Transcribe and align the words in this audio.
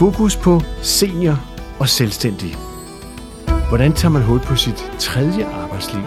Fokus 0.00 0.36
på 0.36 0.60
senior 0.82 1.36
og 1.80 1.88
selvstændig. 1.88 2.54
Hvordan 3.68 3.92
tager 3.92 4.12
man 4.12 4.22
hul 4.22 4.40
på 4.40 4.56
sit 4.56 4.92
tredje 4.98 5.44
arbejdsliv? 5.46 6.02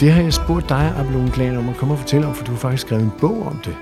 Det 0.00 0.12
har 0.12 0.22
jeg 0.22 0.32
spurgt 0.32 0.68
dig, 0.68 0.94
Abelone 0.96 1.30
Glan, 1.34 1.56
om 1.56 1.68
at 1.68 1.76
komme 1.76 1.94
og 1.94 1.98
fortælle 1.98 2.26
om, 2.26 2.34
for 2.34 2.44
du 2.44 2.50
har 2.50 2.58
faktisk 2.58 2.86
skrevet 2.86 3.04
en 3.04 3.10
bog 3.20 3.42
om 3.42 3.60
det. 3.64 3.76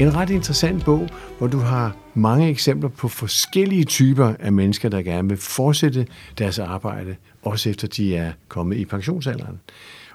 En 0.00 0.14
ret 0.14 0.30
interessant 0.30 0.84
bog, 0.84 1.08
hvor 1.38 1.46
du 1.46 1.58
har 1.58 1.96
mange 2.14 2.48
eksempler 2.48 2.88
på 2.88 3.08
forskellige 3.08 3.84
typer 3.84 4.34
af 4.40 4.52
mennesker, 4.52 4.88
der 4.88 5.02
gerne 5.02 5.28
vil 5.28 5.38
fortsætte 5.38 6.06
deres 6.38 6.58
arbejde, 6.58 7.16
også 7.42 7.70
efter 7.70 7.88
de 7.88 8.16
er 8.16 8.32
kommet 8.48 8.76
i 8.76 8.84
pensionsalderen. 8.84 9.60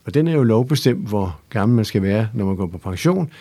Og 0.05 0.13
den 0.13 0.27
er 0.27 0.33
jo 0.33 0.43
lovbestemt, 0.43 1.07
hvor 1.07 1.39
gammel 1.49 1.75
man 1.75 1.85
skal 1.85 2.01
være, 2.01 2.27
når 2.33 2.45
man 2.45 2.55
går 2.55 2.67
på 2.67 2.77
pension. 2.77 3.31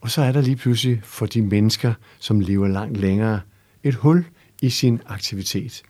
Og 0.00 0.10
så 0.10 0.22
er 0.22 0.32
der 0.32 0.40
lige 0.40 0.56
pludselig 0.56 1.00
for 1.04 1.26
de 1.26 1.42
mennesker, 1.42 1.92
som 2.18 2.40
lever 2.40 2.68
langt 2.68 2.96
længere, 2.96 3.40
et 3.82 3.94
hul 3.94 4.24
i 4.62 4.70
sin 4.70 5.00
aktivitet. 5.06 5.82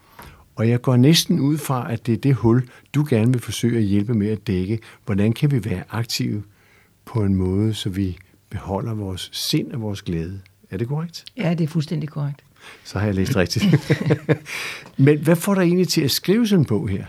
Og 0.56 0.68
jeg 0.68 0.82
går 0.82 0.96
næsten 0.96 1.40
ud 1.40 1.58
fra, 1.58 1.92
at 1.92 2.06
det 2.06 2.12
er 2.12 2.16
det 2.16 2.34
hul, 2.34 2.68
du 2.94 3.06
gerne 3.10 3.32
vil 3.32 3.40
forsøge 3.40 3.78
at 3.78 3.84
hjælpe 3.84 4.14
med 4.14 4.28
at 4.28 4.46
dække. 4.46 4.78
Hvordan 5.04 5.32
kan 5.32 5.50
vi 5.50 5.64
være 5.64 5.82
aktive 5.90 6.42
på 7.04 7.22
en 7.22 7.34
måde, 7.34 7.74
så 7.74 7.88
vi 7.88 8.18
beholder 8.50 8.94
vores 8.94 9.30
sind 9.32 9.72
og 9.72 9.80
vores 9.80 10.02
glæde? 10.02 10.40
Er 10.70 10.76
det 10.76 10.88
korrekt? 10.88 11.24
Ja, 11.36 11.54
det 11.54 11.64
er 11.64 11.68
fuldstændig 11.68 12.08
korrekt. 12.08 12.44
Så 12.84 12.98
har 12.98 13.06
jeg 13.06 13.14
læst 13.14 13.36
rigtigt. 13.36 13.66
Men 15.04 15.18
hvad 15.18 15.36
får 15.36 15.54
dig 15.54 15.62
egentlig 15.62 15.88
til 15.88 16.00
at 16.00 16.10
skrive 16.10 16.46
sådan 16.46 16.60
en 16.60 16.66
bog 16.66 16.88
her? 16.88 17.04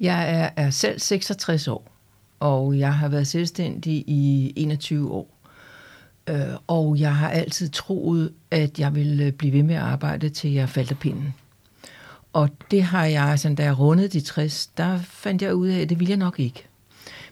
Jeg 0.00 0.40
er, 0.40 0.50
er 0.56 0.70
selv 0.70 1.00
66 1.00 1.68
år, 1.68 1.92
og 2.40 2.78
jeg 2.78 2.94
har 2.94 3.08
været 3.08 3.26
selvstændig 3.26 4.04
i 4.06 4.52
21 4.56 5.10
år. 5.10 5.35
Øh, 6.28 6.38
og 6.66 6.98
jeg 6.98 7.16
har 7.16 7.28
altid 7.28 7.68
troet, 7.68 8.32
at 8.50 8.78
jeg 8.78 8.94
ville 8.94 9.24
øh, 9.24 9.32
blive 9.32 9.52
ved 9.52 9.62
med 9.62 9.74
at 9.74 9.82
arbejde, 9.82 10.28
til 10.28 10.52
jeg 10.52 10.68
faldt 10.68 10.90
af 10.90 10.98
pinden. 10.98 11.34
Og 12.32 12.48
det 12.70 12.82
har 12.82 13.04
jeg, 13.04 13.38
sådan, 13.38 13.56
da 13.56 13.64
jeg 13.64 13.78
rundede 13.78 14.08
de 14.08 14.20
60, 14.20 14.66
der 14.66 14.98
fandt 14.98 15.42
jeg 15.42 15.54
ud 15.54 15.68
af, 15.68 15.80
at 15.80 15.88
det 15.88 16.00
ville 16.00 16.10
jeg 16.10 16.18
nok 16.18 16.40
ikke. 16.40 16.66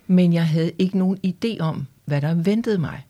Men 0.07 0.33
jeg 0.33 0.49
havde 0.49 0.73
ikke 0.79 0.99
nogen 0.99 1.19
idé 1.27 1.61
om, 1.61 1.87
hvad 2.05 2.21
der 2.21 2.35
ventede 2.35 2.79
mig. 2.79 3.07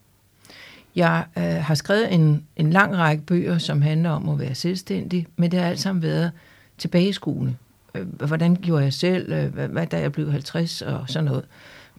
Jeg 0.96 1.24
øh, 1.38 1.44
har 1.44 1.74
skrevet 1.74 2.14
en, 2.14 2.44
en 2.56 2.70
lang 2.70 2.96
række 2.96 3.22
bøger, 3.22 3.58
som 3.58 3.82
handler 3.82 4.10
om 4.10 4.28
at 4.28 4.38
være 4.38 4.54
selvstændig, 4.54 5.26
men 5.36 5.50
det 5.50 5.60
har 5.60 5.68
alt 5.68 5.80
sammen 5.80 6.02
været 6.02 6.32
tilbage 6.78 7.08
i 7.08 7.12
skolen. 7.12 7.58
Øh, 7.94 8.06
hvordan 8.06 8.56
gjorde 8.56 8.84
jeg 8.84 8.92
selv, 8.92 9.32
øh, 9.32 9.54
hvad, 9.54 9.68
hvad 9.68 9.86
da 9.86 10.00
jeg 10.00 10.12
blev 10.12 10.30
50 10.30 10.82
og 10.82 11.04
sådan 11.06 11.24
noget. 11.24 11.44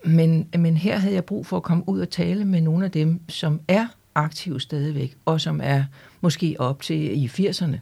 Men, 0.04 0.48
men 0.58 0.78
her 0.78 0.98
havde 0.98 1.14
jeg 1.14 1.26
brug 1.26 1.46
for 1.46 1.58
at 1.58 1.64
komme 1.64 1.90
ud 1.90 2.00
og 2.00 2.10
tale 2.10 2.46
med 2.46 2.62
nogle 2.62 2.86
af 2.86 2.92
dem, 2.92 3.20
som 3.30 3.60
er 3.68 3.88
aktive 4.16 4.62
stadigvæk, 4.62 5.18
og 5.26 5.42
som 5.42 5.62
er 5.64 5.84
måske 6.22 6.56
op 6.60 6.82
til 6.82 7.24
i 7.24 7.28
80'erne. 7.28 7.78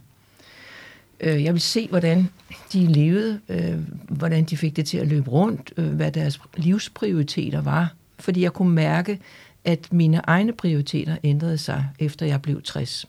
Øh, 1.19 1.43
jeg 1.43 1.53
vil 1.53 1.61
se, 1.61 1.87
hvordan 1.87 2.29
de 2.73 2.87
levede, 2.87 3.39
øh, 3.49 3.79
hvordan 4.09 4.43
de 4.43 4.57
fik 4.57 4.75
det 4.75 4.85
til 4.85 4.97
at 4.97 5.07
løbe 5.07 5.29
rundt, 5.29 5.73
øh, 5.77 5.87
hvad 5.87 6.11
deres 6.11 6.39
livsprioriteter 6.57 7.61
var. 7.61 7.93
Fordi 8.19 8.41
jeg 8.41 8.53
kunne 8.53 8.73
mærke, 8.73 9.19
at 9.65 9.93
mine 9.93 10.21
egne 10.23 10.53
prioriteter 10.53 11.17
ændrede 11.23 11.57
sig, 11.57 11.85
efter 11.99 12.25
jeg 12.25 12.41
blev 12.41 12.61
60. 12.61 13.05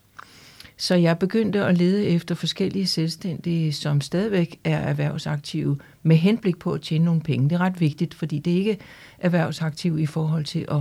Så 0.77 0.95
jeg 0.95 1.19
begyndte 1.19 1.65
at 1.65 1.79
lede 1.79 2.05
efter 2.05 2.35
forskellige 2.35 2.87
selvstændige, 2.87 3.73
som 3.73 4.01
stadigvæk 4.01 4.59
er 4.65 4.79
erhvervsaktive, 4.79 5.79
med 6.03 6.17
henblik 6.17 6.59
på 6.59 6.73
at 6.73 6.81
tjene 6.81 7.05
nogle 7.05 7.21
penge. 7.21 7.49
Det 7.49 7.55
er 7.55 7.61
ret 7.61 7.81
vigtigt, 7.81 8.15
fordi 8.15 8.39
det 8.39 8.53
er 8.53 8.57
ikke 8.57 8.79
erhvervsaktiv 9.19 9.99
i 9.99 10.07
forhold 10.07 10.45
til 10.45 10.67
at, 10.71 10.81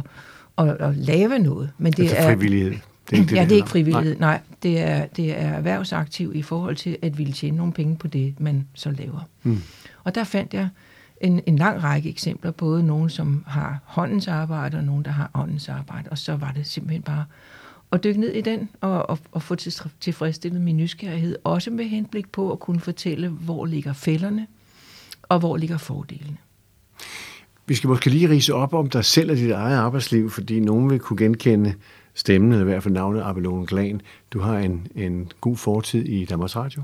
at, 0.58 0.70
at 0.82 0.98
lave 0.98 1.40
noget. 1.40 1.70
Men 1.78 1.94
det 1.94 2.03
altså 2.03 2.18
er 2.18 2.34
frivillighed. 2.34 2.72
Det 3.09 3.16
er 3.16 3.22
ikke 3.22 3.30
det, 3.30 3.36
ja, 3.36 3.44
det 3.44 3.52
er 3.52 3.56
ikke 3.56 3.70
frivillighed. 3.70 4.20
Nej, 4.20 4.40
det 4.64 4.82
er, 4.82 5.06
det 5.06 5.32
er 5.32 5.48
erhvervsaktiv 5.48 6.32
i 6.36 6.42
forhold 6.42 6.76
til 6.76 6.98
at 7.02 7.18
ville 7.18 7.34
tjene 7.34 7.58
nogle 7.58 7.74
penge 7.74 7.98
på 7.98 8.08
det, 8.08 8.40
man 8.40 8.68
så 8.74 8.92
laver. 8.92 9.30
Mm. 9.44 9.62
Og 10.03 10.16
der 10.16 10.24
fandt 10.24 10.53
jeg 10.53 10.70
en, 11.22 11.42
en 11.46 11.58
lang 11.58 11.84
række 11.84 12.09
eksempler, 12.09 12.52
både 12.52 12.84
nogen, 12.84 13.09
som 13.09 13.44
har 13.48 13.80
håndens 13.84 14.28
arbejde, 14.28 14.78
og 14.78 14.84
nogen, 14.84 15.06
der 15.06 15.12
har 15.12 15.32
åndens 15.34 15.70
arbejde. 15.70 16.09
Og 16.09 16.18
så 16.18 16.36
var 16.36 16.52
det 16.52 16.68
simpelthen 16.68 17.02
bare 17.02 17.26
at 17.94 18.04
dykke 18.04 18.20
ned 18.20 18.34
i 18.34 18.42
den, 18.42 18.70
og, 18.81 19.09
og, 19.09 19.20
og 19.31 19.42
få 19.42 19.56
til, 19.56 19.74
tilfredsstillet 20.00 20.62
min 20.62 20.78
nysgerrighed, 20.78 21.36
også 21.44 21.72
med 21.72 21.86
henblik 21.86 22.31
på 22.31 22.52
at 22.52 22.59
kunne 22.59 22.80
fortælle, 22.80 23.30
hvor 23.30 23.66
ligger 23.66 23.94
fælderne, 23.94 24.48
og 25.24 25.40
hvor 25.40 25.58
ligger 25.58 25.78
fordelene. 25.78 26.38
Vi 27.66 27.76
skal 27.76 27.88
måske 27.88 28.09
lige 28.09 28.30
rise 28.30 28.53
op 28.53 28.74
om 28.74 28.90
dig 28.90 29.06
selv 29.06 29.32
og 29.32 29.38
dit 29.38 29.52
eget 29.52 29.78
arbejdsliv, 29.78 30.30
fordi 30.30 30.59
nogen 30.59 30.90
vil 30.90 31.00
kunne 31.00 31.18
genkende 31.18 31.74
stemmen, 32.14 32.52
eller 32.52 32.62
i 32.62 32.70
hvert 32.70 32.84
fald 32.84 32.94
navnet 32.94 33.22
Abelone 33.22 33.66
Glan. 33.68 34.02
Du 34.32 34.40
har 34.40 34.58
en, 34.58 34.88
en 34.96 35.32
god 35.42 35.58
fortid 35.58 36.06
i 36.06 36.26
Danmarks 36.26 36.56
Radio. 36.56 36.84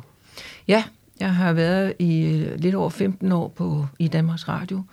Ja, 0.68 0.84
jeg 1.20 1.36
har 1.36 1.54
været 1.54 1.94
i 2.00 2.26
øh, 2.26 2.60
lidt 2.60 2.76
over 2.76 2.90
15 2.90 3.32
år 3.32 3.48
på, 3.48 3.86
i 4.00 4.08
Danmarks 4.08 4.48
Radio. 4.48 4.84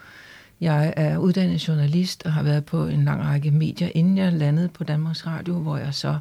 Jeg 0.60 0.94
er 0.96 1.18
uddannet 1.18 1.68
journalist 1.68 2.26
og 2.26 2.32
har 2.32 2.42
været 2.42 2.64
på 2.64 2.86
en 2.86 3.04
lang 3.04 3.24
række 3.24 3.50
medier, 3.50 3.88
inden 3.94 4.18
jeg 4.18 4.32
landede 4.32 4.68
på 4.68 4.84
Danmarks 4.84 5.26
Radio, 5.26 5.58
hvor 5.58 5.76
jeg 5.76 5.94
så 5.94 6.18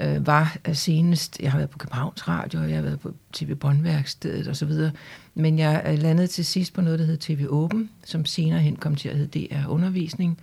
øh, 0.00 0.26
var 0.26 0.56
senest, 0.72 1.40
jeg 1.40 1.50
har 1.50 1.58
været 1.58 1.70
på 1.70 1.78
Københavns 1.78 2.28
Radio, 2.28 2.60
og 2.60 2.68
jeg 2.68 2.76
har 2.76 2.82
været 2.82 3.00
på 3.00 3.14
TV 3.32 3.54
Båndværkstedet 3.54 4.48
osv., 4.48 4.72
men 5.34 5.58
jeg 5.58 5.82
øh, 5.86 5.98
landede 5.98 6.26
til 6.26 6.44
sidst 6.44 6.72
på 6.72 6.80
noget, 6.80 6.98
der 6.98 7.04
hed 7.04 7.16
TV 7.16 7.46
Åben, 7.48 7.90
som 8.04 8.24
senere 8.24 8.60
hen 8.60 8.76
kom 8.76 8.96
til 8.96 9.08
at 9.08 9.16
hedde 9.16 9.46
DR 9.46 9.68
Undervisning, 9.68 10.38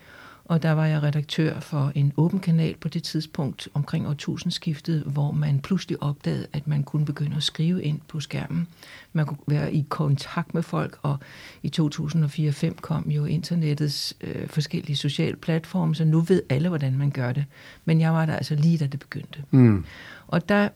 og 0.46 0.64
der 0.64 0.72
var 0.72 0.86
jeg 0.86 1.04
redaktør 1.04 1.60
for 1.60 1.92
en 1.96 2.14
åben 2.18 2.40
kanal 2.40 2.76
på 2.78 2.88
det 2.88 3.04
tidspunkt 3.04 3.68
omkring 3.74 4.08
årtusindskiftet, 4.08 5.04
hvor 5.06 5.32
man 5.32 5.60
pludselig 5.60 6.04
opdagede, 6.04 6.48
at 6.54 6.68
man 6.68 6.84
kunne 6.84 7.06
begynde 7.06 7.36
at 7.36 7.44
skrive 7.44 7.84
ind 7.84 8.00
på 8.08 8.20
skærmen. 8.20 8.68
Man 9.14 9.26
kunne 9.26 9.38
være 9.48 9.74
i 9.74 9.86
kontakt 9.90 10.54
med 10.54 10.64
folk, 10.64 10.98
og 11.02 11.18
i 11.64 11.72
2004-2005 11.82 12.74
kom 12.82 13.10
jo 13.10 13.26
internettets 13.26 14.14
øh, 14.22 14.48
forskellige 14.48 14.96
sociale 14.96 15.36
platforme, 15.36 15.96
så 15.96 16.06
nu 16.06 16.20
ved 16.20 16.42
alle, 16.50 16.70
hvordan 16.70 16.98
man 16.98 17.12
gør 17.12 17.32
det. 17.32 17.46
Men 17.86 18.02
jeg 18.02 18.14
var 18.14 18.26
der 18.26 18.36
altså 18.36 18.56
lige, 18.56 18.78
da 18.78 18.88
det 18.88 19.00
begyndte. 19.00 19.44
Mm. 19.52 19.86
Og 20.28 20.50
der 20.50 20.70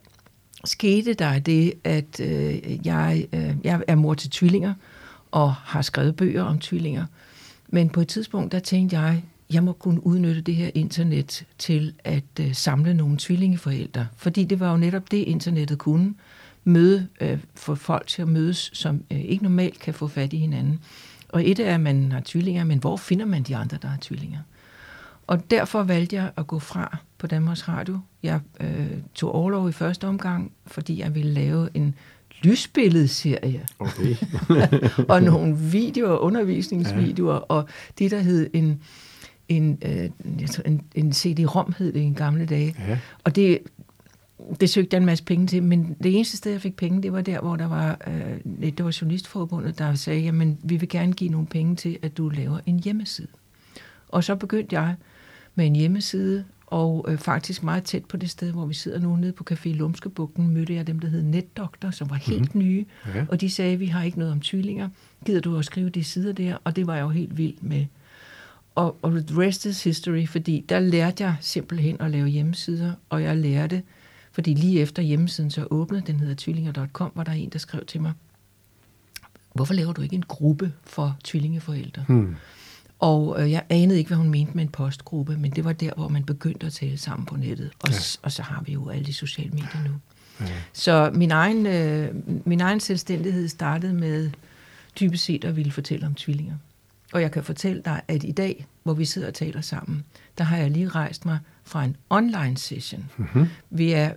skete 0.66 1.14
der 1.14 1.40
det, 1.40 1.74
at 1.84 2.20
øh, 2.20 2.88
jeg, 2.88 3.28
øh, 3.34 3.56
jeg 3.64 3.84
er 3.88 3.96
mor 3.96 4.14
til 4.14 4.30
tvillinger, 4.30 4.74
og 5.32 5.54
har 5.54 5.82
skrevet 5.82 6.16
bøger 6.16 6.44
om 6.44 6.60
tvillinger. 6.60 7.06
Men 7.70 7.90
på 7.90 8.02
et 8.02 8.08
tidspunkt, 8.08 8.52
der 8.52 8.60
tænkte 8.60 9.00
jeg, 9.00 9.24
jeg 9.54 9.64
må 9.64 9.74
kunne 9.74 10.08
udnytte 10.08 10.42
det 10.42 10.56
her 10.56 10.70
internet 10.76 11.46
til 11.58 11.94
at 12.04 12.24
øh, 12.40 12.54
samle 12.54 12.94
nogle 12.94 13.18
tvillingeforældre. 13.18 14.08
Fordi 14.18 14.44
det 14.44 14.60
var 14.60 14.72
jo 14.72 14.78
netop 14.78 15.12
det, 15.12 15.18
internettet 15.18 15.78
kunne. 15.78 16.14
Møde, 16.64 17.08
øh, 17.22 17.40
få 17.56 17.76
folk 17.76 18.08
til 18.08 18.22
at 18.22 18.28
mødes, 18.28 18.70
som 18.74 19.04
øh, 19.12 19.20
ikke 19.20 19.44
normalt 19.44 19.80
kan 19.80 19.94
få 19.94 20.08
fat 20.08 20.34
i 20.34 20.38
hinanden. 20.38 20.80
Og 21.30 21.50
et 21.50 21.60
er, 21.60 21.74
at 21.74 21.82
man 21.82 22.12
har 22.12 22.22
tvillinger, 22.26 22.64
men 22.64 22.80
hvor 22.80 22.98
finder 22.98 23.26
man 23.26 23.44
de 23.44 23.56
andre, 23.56 23.78
der 23.82 23.88
har 23.88 23.98
tvillinger? 24.02 24.40
Og 25.28 25.52
derfor 25.52 25.84
valgte 25.84 26.16
jeg 26.16 26.32
at 26.38 26.48
gå 26.48 26.60
fra 26.60 26.98
på 27.18 27.28
Danmarks 27.28 27.68
Radio. 27.68 28.00
Jeg 28.24 28.40
øh, 28.60 28.88
tog 29.16 29.36
overlov 29.36 29.70
i 29.70 29.72
første 29.72 30.08
omgang, 30.08 30.52
fordi 30.68 31.00
jeg 31.00 31.16
ville 31.16 31.34
lave 31.34 31.70
en 31.74 31.96
lysbilledserie. 32.42 33.66
Okay. 33.80 34.16
og 35.14 35.24
nogle 35.24 35.58
videoer, 35.58 36.18
undervisningsvideoer, 36.18 37.34
ja. 37.34 37.40
og 37.40 37.70
det, 38.00 38.12
der 38.12 38.20
hed 38.20 38.50
en, 38.54 38.82
en, 39.50 39.78
øh, 39.86 40.10
en, 40.66 40.82
en 40.96 41.14
CD-ROM 41.14 41.74
hed 41.78 41.94
det 41.94 42.00
i 42.00 42.14
gamle 42.16 42.46
dage. 42.46 42.76
Ja. 42.88 43.00
Og 43.24 43.36
det, 43.36 43.60
det 44.60 44.70
søgte 44.70 44.94
jeg 44.96 45.00
en 45.00 45.06
masse 45.06 45.24
penge 45.24 45.48
til, 45.48 45.64
men 45.64 45.96
det 46.04 46.16
eneste 46.16 46.38
sted, 46.38 46.52
jeg 46.52 46.62
fik 46.62 46.76
penge, 46.76 47.04
det 47.04 47.14
var 47.14 47.22
der, 47.22 47.42
hvor 47.42 47.56
der 47.56 47.68
var, 47.68 48.00
øh, 48.08 48.38
det 48.62 48.86
var 48.86 48.98
Journalistforbundet, 49.02 49.80
der 49.80 49.96
sagde, 49.96 50.22
jamen, 50.22 50.58
vi 50.64 50.78
vil 50.78 50.90
gerne 50.90 51.14
give 51.14 51.30
nogle 51.30 51.48
penge 51.48 51.76
til, 51.76 51.98
at 52.02 52.18
du 52.18 52.30
laver 52.30 52.60
en 52.66 52.80
hjemmeside. 52.80 53.28
Og 54.08 54.24
så 54.24 54.36
begyndte 54.36 54.80
jeg 54.80 54.96
med 55.56 55.66
en 55.66 55.76
hjemmeside, 55.76 56.44
og 56.68 57.06
øh, 57.10 57.18
faktisk 57.18 57.64
meget 57.64 57.84
tæt 57.84 58.06
på 58.06 58.18
det 58.18 58.30
sted, 58.30 58.52
hvor 58.52 58.66
vi 58.66 58.74
sidder 58.74 59.00
nu, 59.00 59.16
nede 59.16 59.32
på 59.32 59.44
Café 59.52 59.70
Lumskebugten, 59.70 60.48
mødte 60.48 60.74
jeg 60.74 60.88
dem, 60.88 61.00
der 61.00 61.08
hed 61.08 61.24
Netdoktor, 61.24 61.92
som 61.92 62.10
var 62.10 62.16
helt 62.16 62.56
mm-hmm. 62.56 62.62
nye, 62.68 62.86
Ja. 63.16 63.26
og 63.30 63.42
de 63.42 63.50
sagde, 63.50 63.78
vi 63.78 63.86
har 63.86 64.04
ikke 64.04 64.20
noget 64.20 64.34
om 64.34 64.40
tvillinger, 64.40 64.90
gider 65.26 65.42
du 65.42 65.58
at 65.58 65.66
skrive 65.66 65.90
de 65.90 66.04
sider 66.04 66.34
der? 66.34 66.58
Og 66.64 66.76
det 66.76 66.88
var 66.88 66.96
jeg 66.96 67.02
jo 67.04 67.10
helt 67.10 67.38
vild 67.38 67.56
med. 67.62 67.86
Og, 68.78 68.98
og 69.02 69.12
the 69.12 69.42
rest 69.42 69.66
is 69.66 69.84
history, 69.84 70.28
fordi 70.28 70.66
der 70.70 70.80
lærte 70.80 71.24
jeg 71.24 71.36
simpelthen 71.42 72.02
at 72.02 72.12
lave 72.12 72.28
hjemmesider, 72.28 72.94
og 73.10 73.24
jeg 73.24 73.38
lærte, 73.38 73.84
fordi 74.32 74.54
lige 74.54 74.82
efter 74.82 75.02
hjemmesiden 75.02 75.52
så 75.52 75.68
åbnede, 75.72 76.04
den 76.08 76.20
hedder 76.20 76.36
tvillinger.com, 76.38 77.12
var 77.16 77.24
der 77.24 77.32
en, 77.32 77.50
der 77.50 77.60
skrev 77.60 77.86
til 77.86 78.02
mig, 78.02 78.14
hvorfor 79.54 79.74
laver 79.74 79.94
du 79.94 80.02
ikke 80.02 80.16
en 80.16 80.24
gruppe 80.28 80.74
for 80.84 81.18
tvillingeforældre? 81.24 82.06
Hmm. 82.08 82.36
Og 83.00 83.42
øh, 83.42 83.52
jeg 83.52 83.64
anede 83.70 83.98
ikke, 83.98 84.08
hvad 84.08 84.18
hun 84.18 84.30
mente 84.30 84.54
med 84.54 84.64
en 84.64 84.70
postgruppe, 84.70 85.38
men 85.38 85.52
det 85.52 85.64
var 85.64 85.74
der, 85.74 85.92
hvor 85.96 86.08
man 86.08 86.24
begyndte 86.24 86.66
at 86.66 86.74
tale 86.74 86.98
sammen 86.98 87.26
på 87.26 87.36
nettet. 87.36 87.72
Og, 87.80 87.90
ja. 87.90 87.98
og 88.22 88.32
så 88.32 88.42
har 88.42 88.64
vi 88.66 88.74
jo 88.74 88.90
alle 88.90 89.06
de 89.06 89.14
sociale 89.14 89.50
medier 89.50 89.84
nu. 89.88 89.94
Ja. 90.40 90.54
Så 90.74 91.12
min 91.14 91.32
egen, 91.32 91.66
øh, 91.66 92.16
min 92.46 92.62
egen 92.62 92.80
selvstændighed 92.80 93.48
startede 93.48 93.94
med 93.94 94.30
typisk 94.96 95.26
set 95.26 95.46
at 95.46 95.56
ville 95.56 95.72
fortælle 95.72 96.06
om 96.06 96.16
tvillinger. 96.16 96.56
Og 97.14 97.22
jeg 97.22 97.32
kan 97.32 97.44
fortælle 97.44 97.82
dig, 97.86 98.02
at 98.08 98.24
i 98.24 98.32
dag, 98.32 98.66
hvor 98.84 98.94
vi 98.94 99.06
sidder 99.06 99.28
og 99.28 99.34
taler 99.34 99.62
sammen, 99.62 100.04
der 100.38 100.44
har 100.44 100.58
jeg 100.58 100.72
lige 100.72 100.90
rejst 100.90 101.26
mig 101.26 101.40
fra 101.64 101.84
en 101.84 101.96
online 102.10 102.58
session. 102.58 103.10
Mm-hmm. 103.18 103.48
Vi 103.70 103.92
er 103.92 104.12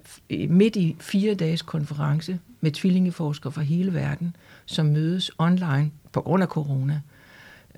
midt 0.48 0.76
i 0.76 0.96
fire 1.00 1.34
dages 1.34 1.62
konference 1.62 2.38
med 2.60 2.70
tvillingeforskere 2.70 3.52
fra 3.52 3.62
hele 3.62 3.94
verden, 3.94 4.36
som 4.66 4.86
mødes 4.86 5.30
online 5.38 5.90
på 6.12 6.20
grund 6.20 6.42
af 6.42 6.48
corona. 6.48 7.00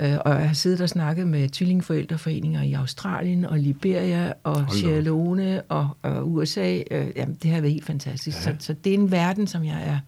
Øh, 0.01 0.19
og 0.25 0.31
jeg 0.31 0.47
har 0.47 0.55
siddet 0.55 0.81
og 0.81 0.89
snakket 0.89 1.27
med 1.27 1.49
tvillingeforældreforeninger 1.49 2.63
i 2.63 2.73
Australien 2.73 3.45
og 3.45 3.59
Liberia 3.59 4.33
og 4.43 4.67
Sierra 4.73 5.01
Leone 5.01 5.63
og, 5.63 5.89
og 6.03 6.33
USA. 6.33 6.83
Øh, 6.91 7.11
jamen, 7.17 7.35
det 7.43 7.51
har 7.51 7.61
været 7.61 7.73
helt 7.73 7.85
fantastisk. 7.85 8.37
Ja. 8.37 8.43
Så, 8.43 8.55
så 8.59 8.73
det 8.73 8.95
er 8.95 8.99
en 8.99 9.11
verden, 9.11 9.47
som 9.47 9.65
jeg 9.65 9.83
er 9.87 9.99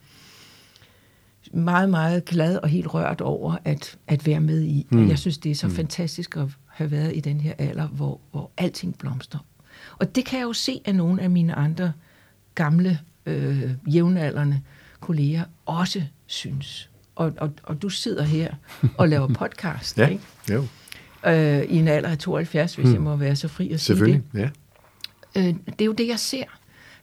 meget, 1.52 1.90
meget 1.90 2.24
glad 2.24 2.56
og 2.56 2.68
helt 2.68 2.94
rørt 2.94 3.20
over 3.20 3.56
at, 3.64 3.98
at 4.06 4.26
være 4.26 4.40
med 4.40 4.62
i. 4.62 4.86
Mm. 4.90 5.08
Jeg 5.08 5.18
synes, 5.18 5.38
det 5.38 5.50
er 5.50 5.54
så 5.54 5.66
mm. 5.66 5.74
fantastisk 5.74 6.36
at 6.36 6.46
have 6.66 6.90
været 6.90 7.16
i 7.16 7.20
den 7.20 7.40
her 7.40 7.52
alder, 7.58 7.86
hvor, 7.86 8.20
hvor 8.30 8.50
alting 8.56 8.98
blomstrer. 8.98 9.40
Og 9.98 10.14
det 10.14 10.24
kan 10.24 10.38
jeg 10.38 10.44
jo 10.44 10.52
se 10.52 10.80
af 10.84 10.94
nogle 10.94 11.22
af 11.22 11.30
mine 11.30 11.54
andre 11.54 11.92
gamle, 12.54 12.98
øh, 13.26 13.70
jævnaldrende 13.86 14.60
kolleger 15.00 15.44
også 15.66 16.02
synes. 16.26 16.90
Og, 17.14 17.32
og, 17.36 17.52
og 17.62 17.82
du 17.82 17.88
sidder 17.88 18.22
her 18.22 18.54
og 18.98 19.08
laver 19.08 19.28
podcast, 19.40 19.98
ja, 19.98 20.06
ikke? 20.06 20.24
Jo. 20.50 20.66
Øh, 21.26 21.62
I 21.62 21.76
en 21.76 21.88
alder 21.88 22.08
af 22.08 22.18
72, 22.18 22.74
hvis 22.74 22.84
hmm. 22.84 22.94
jeg 22.94 23.02
må 23.02 23.16
være 23.16 23.36
så 23.36 23.48
fri 23.48 23.72
at 23.72 23.80
sige 23.80 24.04
det. 24.04 24.22
ja. 24.34 24.48
Øh, 25.36 25.54
det 25.66 25.80
er 25.80 25.84
jo 25.84 25.92
det, 25.92 26.08
jeg 26.08 26.18
ser. 26.18 26.44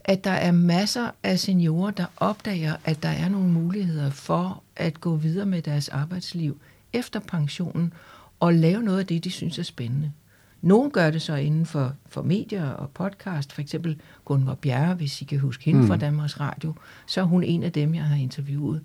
At 0.03 0.23
der 0.23 0.31
er 0.31 0.51
masser 0.51 1.11
af 1.23 1.39
seniorer, 1.39 1.91
der 1.91 2.05
opdager, 2.17 2.75
at 2.85 3.03
der 3.03 3.09
er 3.09 3.29
nogle 3.29 3.49
muligheder 3.49 4.09
for 4.09 4.63
at 4.75 5.01
gå 5.01 5.15
videre 5.15 5.45
med 5.45 5.61
deres 5.61 5.89
arbejdsliv 5.89 6.57
efter 6.93 7.19
pensionen 7.19 7.93
og 8.39 8.53
lave 8.53 8.83
noget 8.83 8.99
af 8.99 9.07
det, 9.07 9.23
de 9.23 9.31
synes 9.31 9.59
er 9.59 9.63
spændende. 9.63 10.11
Nogle 10.61 10.91
gør 10.91 11.11
det 11.11 11.21
så 11.21 11.35
inden 11.35 11.65
for, 11.65 11.93
for 12.05 12.21
medier 12.21 12.69
og 12.69 12.89
podcast, 12.89 13.53
for 13.53 13.61
eksempel 13.61 14.01
Gunvor 14.25 14.53
Bjerre, 14.53 14.93
hvis 14.93 15.21
I 15.21 15.25
kan 15.25 15.39
huske 15.39 15.65
hende 15.65 15.81
mm. 15.81 15.87
fra 15.87 15.97
Danmarks 15.97 16.39
Radio, 16.39 16.73
så 17.05 17.21
er 17.21 17.25
hun 17.25 17.43
en 17.43 17.63
af 17.63 17.71
dem, 17.71 17.95
jeg 17.95 18.03
har 18.03 18.15
interviewet. 18.15 18.81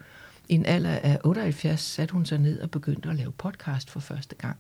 I 0.49 0.55
en 0.55 0.67
alder 0.67 0.91
af 0.91 1.19
78 1.25 1.81
satte 1.81 2.13
hun 2.13 2.27
sig 2.27 2.39
ned 2.39 2.61
og 2.61 2.71
begyndte 2.71 3.09
at 3.09 3.17
lave 3.17 3.33
podcast 3.33 3.91
for 3.91 4.01
første 4.01 4.35
gang. 4.35 4.57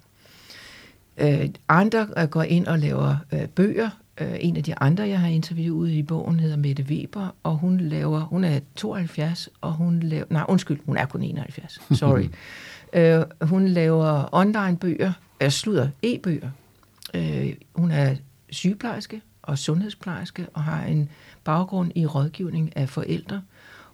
Øh, 1.19 1.49
andre 1.69 2.09
øh, 2.19 2.29
går 2.29 2.43
ind 2.43 2.67
og 2.67 2.79
laver 2.79 3.17
øh, 3.33 3.49
bøger. 3.49 3.91
Øh, 4.21 4.37
en 4.41 4.57
af 4.57 4.65
de 4.65 4.75
andre, 4.75 5.09
jeg 5.09 5.21
har 5.21 5.29
interviewet 5.29 5.91
i 5.91 6.03
bogen, 6.03 6.41
hedder 6.41 6.57
Mette 6.57 6.83
Weber, 6.83 7.29
og 7.43 7.57
hun 7.57 7.81
laver, 7.81 8.21
hun 8.21 8.45
er 8.45 8.61
72, 8.77 9.49
og 9.61 9.73
hun 9.73 10.01
laver, 10.01 10.25
nej 10.31 10.45
undskyld, 10.49 10.81
hun 10.87 10.97
er 10.97 11.07
kun 11.07 11.23
71, 11.23 11.81
sorry. 11.91 12.29
øh, 12.99 13.49
hun 13.49 13.69
laver 13.69 14.29
online 14.33 14.77
bøger, 14.77 15.13
er 15.41 15.49
slutter 15.49 15.89
e-bøger. 16.03 16.51
Øh, 17.15 17.55
hun 17.75 17.91
er 17.91 18.15
sygeplejerske 18.51 19.21
og 19.43 19.59
sundhedsplejerske, 19.59 20.47
og 20.55 20.63
har 20.63 20.85
en 20.85 21.09
baggrund 21.45 21.93
i 21.95 22.07
rådgivning 22.07 22.77
af 22.77 22.89
forældre. 22.89 23.43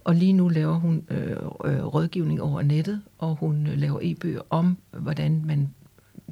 Og 0.05 0.15
lige 0.15 0.33
nu 0.33 0.49
laver 0.49 0.75
hun 0.75 1.05
øh, 1.11 1.31
øh, 1.65 1.85
rådgivning 1.85 2.43
over 2.43 2.63
nettet, 2.63 3.03
og 3.19 3.37
hun 3.37 3.67
øh, 3.67 3.79
laver 3.79 3.99
e-bøger 4.03 4.41
om, 4.51 4.79
hvordan 4.91 5.43
man 5.45 5.75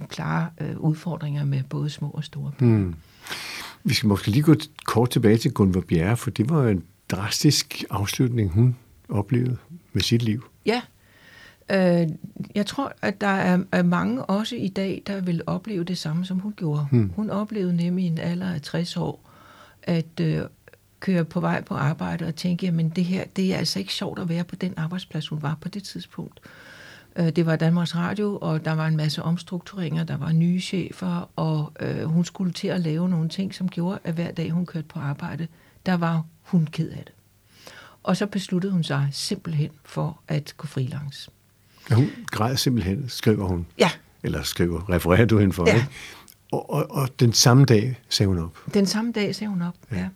klarer 0.09 0.47
øh, 0.61 0.77
udfordringer 0.77 1.45
med 1.45 1.63
både 1.63 1.91
små 1.91 2.09
og 2.09 2.25
store 2.25 2.53
børn. 2.59 2.69
Hmm. 2.69 2.95
Vi 3.85 3.95
skal 3.95 4.09
måske 4.09 4.31
lige 4.31 4.43
gå 4.43 4.55
kort 4.85 5.11
tilbage 5.11 5.37
til 5.37 5.53
Gunvor 5.53 5.81
Bjerre, 5.81 6.17
for 6.17 6.31
det 6.31 6.51
var 6.51 6.69
en 6.69 6.85
drastisk 7.11 7.85
afslutning, 7.91 8.51
hun 8.51 8.77
oplevede 9.09 9.57
med 9.93 10.03
sit 10.03 10.23
liv. 10.23 10.45
Ja, 10.67 10.83
øh, 11.71 12.09
jeg 12.55 12.67
tror, 12.67 12.93
at 13.03 13.21
der 13.21 13.27
er, 13.27 13.59
er 13.73 13.83
mange 13.83 14.25
også 14.25 14.57
i 14.57 14.69
dag, 14.69 15.03
der 15.07 15.21
vil 15.21 15.43
opleve 15.47 15.85
det 15.85 15.99
samme, 15.99 16.25
som 16.25 16.39
hun 16.39 16.53
gjorde. 16.57 16.87
Hmm. 16.91 17.13
Hun 17.17 17.31
oplevede 17.31 17.77
nemlig 17.77 18.05
i 18.05 18.09
en 18.09 18.19
alder 18.19 18.55
af 18.55 18.63
60 18.63 18.97
år, 18.97 19.31
at 19.83 20.21
øh, 20.21 20.43
køre 21.01 21.25
på 21.25 21.41
vej 21.41 21.63
på 21.63 21.75
arbejde 21.75 22.27
og 22.27 22.35
tænke, 22.35 22.67
jamen 22.67 22.89
det 22.89 23.05
her, 23.05 23.25
det 23.37 23.55
er 23.55 23.59
altså 23.59 23.79
ikke 23.79 23.93
sjovt 23.95 24.19
at 24.19 24.29
være 24.29 24.45
på 24.45 24.57
den 24.57 24.75
arbejdsplads, 24.77 25.29
hun 25.29 25.43
var 25.43 25.59
på 25.61 25.69
det 25.69 25.83
tidspunkt. 25.83 26.41
Øh, 26.45 26.51
det 27.17 27.47
var 27.47 27.57
Danmarks 27.57 27.97
Radio, 27.97 28.39
og 28.41 28.65
der 28.65 28.73
var 28.73 28.87
en 28.87 28.97
masse 28.97 29.23
omstruktureringer, 29.23 30.05
der 30.05 30.17
var 30.17 30.33
nye 30.33 30.61
chefer, 30.61 31.31
og 31.37 31.73
øh, 31.81 32.03
hun 32.03 32.25
skulle 32.25 32.53
til 32.53 32.69
at 32.69 32.81
lave 32.81 33.09
nogle 33.09 33.29
ting, 33.29 33.55
som 33.55 33.69
gjorde, 33.69 33.99
at 34.05 34.15
hver 34.15 34.33
dag 34.33 34.51
hun 34.51 34.67
kørte 34.67 34.87
på 34.89 34.99
arbejde, 34.99 35.49
der 35.87 35.95
var 35.95 36.25
hun 36.43 36.67
ked 36.67 36.91
af 36.91 37.03
det. 37.07 37.13
Og 38.03 38.17
så 38.17 38.27
besluttede 38.27 38.73
hun 38.73 38.85
sig 38.85 39.09
simpelthen 39.13 39.71
for 39.85 40.21
at 40.29 40.55
gå 40.57 40.67
freelance. 40.67 41.31
Ja, 41.91 41.95
hun 41.95 42.11
græd 42.27 42.57
simpelthen, 42.57 43.09
skriver 43.09 43.47
hun. 43.47 43.67
Ja. 43.79 43.91
Eller 44.23 44.43
skriver, 44.43 44.91
refererer 44.91 45.25
du 45.25 45.39
hende 45.39 45.53
for, 45.53 45.69
ja. 45.69 45.75
ikke? 45.75 45.89
Og, 46.53 46.71
og, 46.71 46.91
og 46.91 47.09
den 47.21 47.33
samme 47.33 47.65
dag 47.65 48.01
sagde 48.09 48.29
hun 48.29 48.39
op. 48.39 48.59
Den 48.75 48.87
samme 48.87 49.13
dag 49.13 49.35
sagde 49.35 49.51
hun 49.51 49.63
op, 49.63 49.75
ja. 49.93 49.97
ja. 49.97 50.09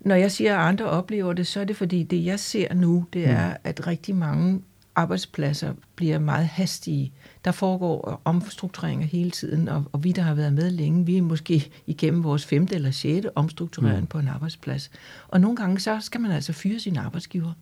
Når 0.00 0.14
jeg 0.14 0.32
siger, 0.32 0.58
at 0.58 0.68
andre 0.68 0.84
oplever 0.84 1.32
det, 1.32 1.46
så 1.46 1.60
er 1.60 1.64
det 1.64 1.76
fordi, 1.76 2.02
det 2.02 2.24
jeg 2.24 2.40
ser 2.40 2.74
nu, 2.74 3.06
det 3.12 3.28
mm. 3.28 3.34
er, 3.34 3.56
at 3.64 3.86
rigtig 3.86 4.14
mange 4.16 4.62
arbejdspladser 4.98 5.74
bliver 5.96 6.18
meget 6.18 6.46
hastige. 6.46 7.12
Der 7.44 7.52
foregår 7.52 8.22
omstruktureringer 8.24 9.06
hele 9.06 9.30
tiden, 9.30 9.68
og, 9.68 9.84
og 9.92 10.04
vi, 10.04 10.12
der 10.12 10.22
har 10.22 10.34
været 10.34 10.52
med 10.52 10.70
længe, 10.70 11.06
vi 11.06 11.16
er 11.16 11.22
måske 11.22 11.70
igennem 11.86 12.24
vores 12.24 12.44
femte 12.44 12.74
eller 12.74 12.90
sjette 12.90 13.36
omstrukturering 13.36 14.00
mm. 14.00 14.06
på 14.06 14.18
en 14.18 14.28
arbejdsplads. 14.28 14.90
Og 15.28 15.40
nogle 15.40 15.56
gange, 15.56 15.80
så 15.80 15.98
skal 16.00 16.20
man 16.20 16.30
altså 16.30 16.52
fyre 16.52 16.80
sin 16.80 16.96
arbejdsgiver. 16.96 17.52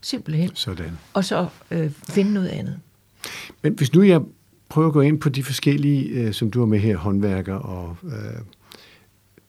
Simpelthen. 0.00 0.50
Sådan. 0.54 0.98
Og 1.14 1.24
så 1.24 1.48
øh, 1.70 1.90
finde 1.90 2.32
noget 2.32 2.48
andet. 2.48 2.78
Men 3.62 3.74
hvis 3.74 3.94
nu 3.94 4.02
jeg 4.02 4.20
prøver 4.68 4.88
at 4.88 4.92
gå 4.92 5.00
ind 5.00 5.20
på 5.20 5.28
de 5.28 5.42
forskellige, 5.42 6.08
øh, 6.08 6.32
som 6.32 6.50
du 6.50 6.58
har 6.58 6.66
med 6.66 6.78
her, 6.78 6.96
håndværker 6.96 7.54
og 7.54 7.96
øh, 8.04 8.40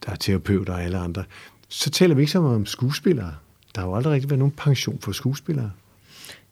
der 0.06 0.12
er 0.12 0.16
terapeuter 0.16 0.74
og 0.74 0.84
alle 0.84 0.98
andre, 0.98 1.24
så 1.68 1.90
taler 1.90 2.16
vi 2.16 2.22
ikke 2.22 2.32
så 2.32 2.42
meget 2.42 2.56
om 2.56 2.66
skuespillere. 2.66 3.34
Der 3.76 3.82
har 3.82 3.88
jo 3.88 3.96
aldrig 3.96 4.14
rigtig 4.14 4.30
været 4.30 4.40
nogen 4.40 4.54
pension 4.58 5.00
for 5.00 5.12
skuespillere. 5.12 5.72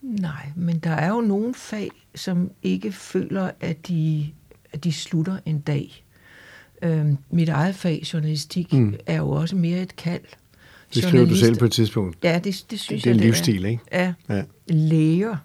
Nej, 0.01 0.51
men 0.55 0.79
der 0.79 0.91
er 0.91 1.09
jo 1.09 1.21
nogle 1.21 1.53
fag, 1.53 1.91
som 2.15 2.51
ikke 2.63 2.91
føler, 2.91 3.51
at 3.59 3.87
de, 3.87 4.29
at 4.71 4.83
de 4.83 4.93
slutter 4.93 5.37
en 5.45 5.59
dag. 5.59 6.05
Øhm, 6.81 7.17
mit 7.29 7.49
eget 7.49 7.75
fag, 7.75 8.03
journalistik, 8.13 8.73
mm. 8.73 8.95
er 9.05 9.17
jo 9.17 9.29
også 9.29 9.55
mere 9.55 9.81
et 9.81 9.95
kald. 9.95 10.21
Det 10.93 11.03
skriver 11.03 11.25
du 11.25 11.35
selv 11.35 11.57
på 11.57 11.65
et 11.65 11.71
tidspunkt. 11.71 12.17
Ja, 12.23 12.39
det, 12.43 12.65
det 12.71 12.79
synes 12.79 13.03
det 13.03 13.09
er 13.09 13.13
jeg, 13.13 13.17
en 13.17 13.25
livsstil, 13.25 13.65
ikke? 13.65 13.83
Ja. 13.91 14.13
ja. 14.29 14.43
Læger. 14.67 15.37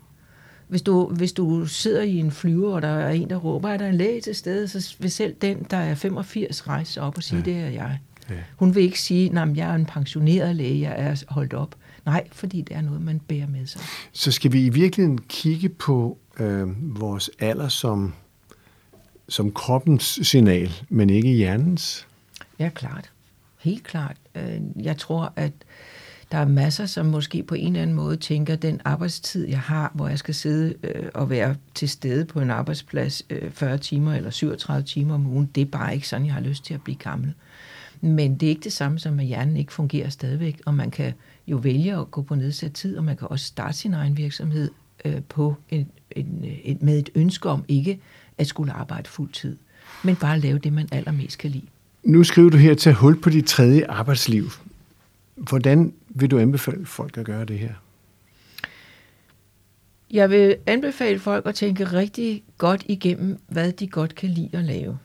Hvis 0.68 0.82
du, 0.82 1.06
hvis 1.06 1.32
du 1.32 1.66
sidder 1.66 2.02
i 2.02 2.16
en 2.16 2.30
flyver, 2.30 2.74
og 2.74 2.82
der 2.82 2.88
er 2.88 3.10
en, 3.10 3.30
der 3.30 3.36
råber, 3.36 3.68
er 3.68 3.76
der 3.76 3.86
en 3.88 3.94
læge 3.94 4.20
til 4.20 4.34
stede, 4.34 4.68
så 4.68 4.96
vil 4.98 5.10
selv 5.10 5.34
den, 5.42 5.66
der 5.70 5.76
er 5.76 5.94
85, 5.94 6.68
rejse 6.68 7.00
op 7.00 7.16
og 7.16 7.22
sige, 7.22 7.38
ja. 7.38 7.44
det 7.44 7.56
er 7.56 7.68
jeg. 7.68 7.98
Ja. 8.30 8.34
Hun 8.56 8.74
vil 8.74 8.82
ikke 8.82 9.00
sige, 9.00 9.40
at 9.40 9.56
jeg 9.56 9.70
er 9.70 9.74
en 9.74 9.84
pensioneret 9.84 10.56
læge, 10.56 10.80
jeg 10.80 10.94
er 10.98 11.24
holdt 11.28 11.54
op. 11.54 11.74
Nej, 12.06 12.28
fordi 12.32 12.60
det 12.60 12.76
er 12.76 12.80
noget, 12.80 13.02
man 13.02 13.20
bærer 13.20 13.46
med 13.46 13.66
sig. 13.66 13.80
Så 14.12 14.32
skal 14.32 14.52
vi 14.52 14.66
i 14.66 14.68
virkeligheden 14.68 15.18
kigge 15.18 15.68
på 15.68 16.18
øh, 16.40 17.00
vores 17.00 17.30
alder 17.38 17.68
som, 17.68 18.14
som 19.28 19.52
kroppens 19.52 20.18
signal, 20.22 20.72
men 20.88 21.10
ikke 21.10 21.28
hjernens? 21.28 22.06
Ja, 22.58 22.68
klart. 22.68 23.10
Helt 23.60 23.84
klart. 23.84 24.16
Øh, 24.34 24.60
jeg 24.82 24.96
tror, 24.96 25.32
at 25.36 25.52
der 26.32 26.38
er 26.38 26.48
masser, 26.48 26.86
som 26.86 27.06
måske 27.06 27.42
på 27.42 27.54
en 27.54 27.66
eller 27.66 27.82
anden 27.82 27.96
måde 27.96 28.16
tænker, 28.16 28.56
den 28.56 28.80
arbejdstid, 28.84 29.48
jeg 29.48 29.60
har, 29.60 29.92
hvor 29.94 30.08
jeg 30.08 30.18
skal 30.18 30.34
sidde 30.34 30.74
øh, 30.82 31.08
og 31.14 31.30
være 31.30 31.56
til 31.74 31.88
stede 31.88 32.24
på 32.24 32.40
en 32.40 32.50
arbejdsplads 32.50 33.22
øh, 33.30 33.50
40 33.50 33.78
timer 33.78 34.14
eller 34.14 34.30
37 34.30 34.82
timer 34.82 35.14
om 35.14 35.26
ugen, 35.26 35.50
det 35.54 35.60
er 35.60 35.64
bare 35.64 35.94
ikke 35.94 36.08
sådan, 36.08 36.26
jeg 36.26 36.34
har 36.34 36.40
lyst 36.40 36.64
til 36.64 36.74
at 36.74 36.82
blive 36.82 36.96
gammel. 36.96 37.34
Men 38.00 38.36
det 38.36 38.46
er 38.46 38.50
ikke 38.50 38.64
det 38.64 38.72
samme 38.72 38.98
som, 38.98 39.20
at 39.20 39.26
hjernen 39.26 39.56
ikke 39.56 39.72
fungerer 39.72 40.08
stadigvæk, 40.08 40.60
og 40.66 40.74
man 40.74 40.90
kan 40.90 41.12
jo 41.46 41.56
vælge 41.56 41.96
at 41.96 42.10
gå 42.10 42.22
på 42.22 42.34
nedsat 42.34 42.72
tid, 42.72 42.96
og 42.96 43.04
man 43.04 43.16
kan 43.16 43.28
også 43.30 43.46
starte 43.46 43.78
sin 43.78 43.94
egen 43.94 44.16
virksomhed 44.16 44.70
øh, 45.04 45.22
på 45.28 45.54
en, 45.70 45.90
en, 46.10 46.44
en, 46.64 46.78
med 46.80 46.98
et 46.98 47.10
ønske 47.14 47.48
om 47.48 47.64
ikke 47.68 48.00
at 48.38 48.46
skulle 48.46 48.72
arbejde 48.72 49.08
fuld 49.08 49.32
tid, 49.32 49.56
men 50.04 50.16
bare 50.16 50.40
lave 50.40 50.58
det, 50.58 50.72
man 50.72 50.88
allermest 50.92 51.38
kan 51.38 51.50
lide. 51.50 51.66
Nu 52.02 52.24
skriver 52.24 52.50
du 52.50 52.56
her, 52.56 52.74
til 52.74 52.94
hul 52.94 53.20
på 53.20 53.30
dit 53.30 53.46
tredje 53.46 53.86
arbejdsliv. 53.86 54.44
Hvordan 55.34 55.94
vil 56.08 56.30
du 56.30 56.38
anbefale 56.38 56.86
folk 56.86 57.18
at 57.18 57.24
gøre 57.24 57.44
det 57.44 57.58
her? 57.58 57.72
Jeg 60.10 60.30
vil 60.30 60.56
anbefale 60.66 61.18
folk 61.18 61.46
at 61.46 61.54
tænke 61.54 61.84
rigtig 61.84 62.42
godt 62.58 62.84
igennem, 62.88 63.38
hvad 63.48 63.72
de 63.72 63.88
godt 63.88 64.14
kan 64.14 64.28
lide 64.28 64.50
at 64.52 64.64
lave. 64.64 64.98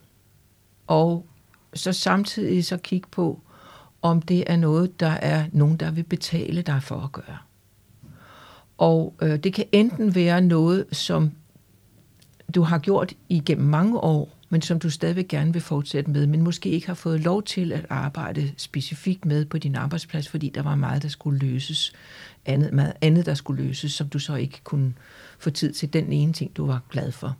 Og 0.87 1.25
så 1.73 1.93
samtidig 1.93 2.65
så 2.65 2.77
kigge 2.77 3.07
på, 3.11 3.41
om 4.01 4.21
det 4.21 4.43
er 4.51 4.55
noget, 4.55 4.99
der 4.99 5.07
er 5.09 5.45
nogen, 5.51 5.77
der 5.77 5.91
vil 5.91 6.03
betale 6.03 6.61
dig 6.61 6.83
for 6.83 6.99
at 7.01 7.11
gøre. 7.11 7.37
Og 8.77 9.15
øh, 9.21 9.39
det 9.39 9.53
kan 9.53 9.65
enten 9.71 10.15
være 10.15 10.41
noget, 10.41 10.85
som 10.91 11.31
du 12.55 12.61
har 12.61 12.77
gjort 12.77 13.13
igennem 13.29 13.67
mange 13.67 13.99
år, 13.99 14.35
men 14.49 14.61
som 14.61 14.79
du 14.79 14.89
stadigvæk 14.89 15.27
gerne 15.27 15.53
vil 15.53 15.61
fortsætte 15.61 16.11
med, 16.11 16.27
men 16.27 16.41
måske 16.41 16.69
ikke 16.69 16.87
har 16.87 16.93
fået 16.93 17.19
lov 17.19 17.43
til 17.43 17.71
at 17.71 17.85
arbejde 17.89 18.51
specifikt 18.57 19.25
med 19.25 19.45
på 19.45 19.57
din 19.57 19.75
arbejdsplads, 19.75 20.29
fordi 20.29 20.49
der 20.49 20.61
var 20.61 20.75
meget, 20.75 21.03
der 21.03 21.09
skulle 21.09 21.39
løses, 21.39 21.93
andet, 22.45 22.73
meget 22.73 22.93
andet, 23.01 23.25
der 23.25 23.33
skulle 23.33 23.63
løses, 23.63 23.91
som 23.91 24.09
du 24.09 24.19
så 24.19 24.35
ikke 24.35 24.61
kunne 24.63 24.93
få 25.39 25.49
tid 25.49 25.73
til 25.73 25.93
den 25.93 26.11
ene 26.13 26.33
ting, 26.33 26.57
du 26.57 26.65
var 26.65 26.81
glad 26.89 27.11
for. 27.11 27.35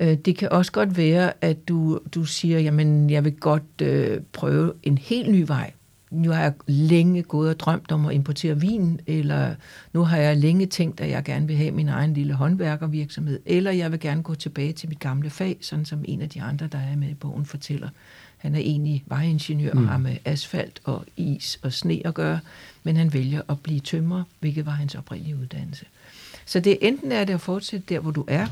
Øh, 0.00 0.14
det 0.14 0.36
kan 0.36 0.48
også 0.52 0.72
godt 0.72 0.96
være, 0.96 1.32
at 1.40 1.68
du, 1.68 2.00
du 2.14 2.24
siger, 2.24 2.58
jamen 2.58 3.10
jeg 3.10 3.24
vil 3.24 3.32
godt 3.32 3.82
øh, 3.82 4.20
prøve 4.32 4.72
en 4.82 4.98
helt 4.98 5.30
ny 5.30 5.44
vej. 5.46 5.72
Nu 6.10 6.30
har 6.30 6.42
jeg 6.42 6.52
længe 6.66 7.22
gået 7.22 7.50
og 7.50 7.60
drømt 7.60 7.92
om 7.92 8.06
at 8.06 8.14
importere 8.14 8.60
vin, 8.60 9.00
eller 9.06 9.54
nu 9.92 10.02
har 10.02 10.16
jeg 10.16 10.36
længe 10.36 10.66
tænkt, 10.66 11.00
at 11.00 11.10
jeg 11.10 11.24
gerne 11.24 11.46
vil 11.46 11.56
have 11.56 11.70
min 11.70 11.88
egen 11.88 12.14
lille 12.14 12.34
håndværkervirksomhed, 12.34 13.40
eller 13.46 13.70
jeg 13.70 13.92
vil 13.92 14.00
gerne 14.00 14.22
gå 14.22 14.34
tilbage 14.34 14.72
til 14.72 14.88
mit 14.88 15.00
gamle 15.00 15.30
fag, 15.30 15.56
sådan 15.60 15.84
som 15.84 16.04
en 16.04 16.22
af 16.22 16.28
de 16.28 16.42
andre, 16.42 16.66
der 16.66 16.78
er 16.78 16.96
med 16.96 17.08
i 17.08 17.14
bogen, 17.14 17.44
fortæller. 17.44 17.88
Han 18.36 18.54
er 18.54 18.58
egentlig 18.58 19.04
vejingeniør 19.06 19.72
mm. 19.72 19.82
og 19.82 19.88
har 19.88 19.98
med 19.98 20.16
asfalt 20.24 20.80
og 20.84 21.04
is 21.16 21.58
og 21.62 21.72
sne 21.72 22.00
at 22.04 22.14
gøre, 22.14 22.40
men 22.82 22.96
han 22.96 23.12
vælger 23.12 23.42
at 23.48 23.60
blive 23.60 23.80
tømrer, 23.80 24.22
hvilket 24.40 24.66
var 24.66 24.72
hans 24.72 24.94
oprindelige 24.94 25.36
uddannelse. 25.36 25.86
Så 26.46 26.60
det 26.60 26.78
enten 26.80 27.12
er 27.12 27.24
det 27.24 27.34
at 27.34 27.40
fortsætte 27.40 27.86
der, 27.88 28.00
hvor 28.00 28.10
du 28.10 28.24
er, 28.28 28.46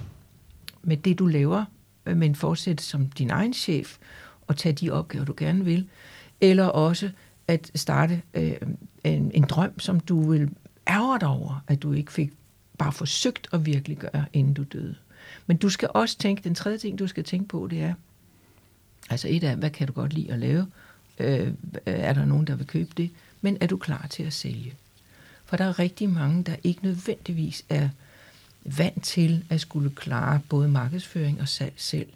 med 0.83 0.97
det 0.97 1.19
du 1.19 1.27
laver, 1.27 1.65
øh, 2.07 2.17
men 2.17 2.35
fortsætte 2.35 2.85
som 2.85 3.07
din 3.07 3.31
egen 3.31 3.55
chef 3.55 3.99
og 4.47 4.57
tage 4.57 4.73
de 4.73 4.91
opgaver, 4.91 5.25
du 5.25 5.35
gerne 5.37 5.65
vil, 5.65 5.89
eller 6.41 6.65
også 6.65 7.11
at 7.49 7.71
starte 7.75 8.23
øh, 8.35 8.53
en, 9.05 9.31
en 9.35 9.43
drøm, 9.43 9.79
som 9.79 10.01
du 10.01 10.31
vil 10.31 10.51
ærger 10.89 11.19
dig 11.19 11.29
over, 11.29 11.65
at 11.69 11.83
du 11.83 11.93
ikke 11.93 12.13
fik 12.13 12.33
bare 12.79 12.93
forsøgt 12.93 13.49
at 13.53 13.67
virkelig 13.67 13.97
gøre, 13.97 14.25
inden 14.33 14.55
du 14.55 14.63
døde. 14.63 14.95
Men 15.47 15.57
du 15.57 15.69
skal 15.69 15.89
også 15.95 16.19
tænke, 16.19 16.45
den 16.45 16.55
tredje 16.55 16.79
ting, 16.79 16.99
du 16.99 17.07
skal 17.07 17.25
tænke 17.25 17.49
på, 17.49 17.69
det 17.71 17.83
er, 17.83 17.95
altså 19.11 19.29
et 19.29 19.45
af, 19.45 19.57
hvad 19.57 19.71
kan 19.71 19.87
du 19.87 19.93
godt 19.93 20.13
lide 20.13 20.33
at 20.33 20.39
lave? 20.39 20.67
Øh, 21.19 21.53
er 21.87 22.13
der 22.13 22.25
nogen, 22.25 22.47
der 22.47 22.57
vil 22.57 22.67
købe 22.67 22.91
det? 22.97 23.11
Men 23.41 23.59
er 23.61 23.67
du 23.67 23.77
klar 23.77 24.07
til 24.11 24.23
at 24.23 24.33
sælge? 24.33 24.75
For 25.45 25.57
der 25.57 25.65
er 25.65 25.79
rigtig 25.79 26.11
mange, 26.11 26.43
der 26.43 26.57
ikke 26.65 26.83
nødvendigvis 26.83 27.65
er 27.69 27.89
vant 28.65 29.05
til 29.05 29.45
at 29.51 29.61
skulle 29.61 29.91
klare 29.91 30.41
både 30.49 30.69
markedsføring 30.69 31.41
og 31.41 31.49
salg 31.49 31.73
selv. 31.77 32.09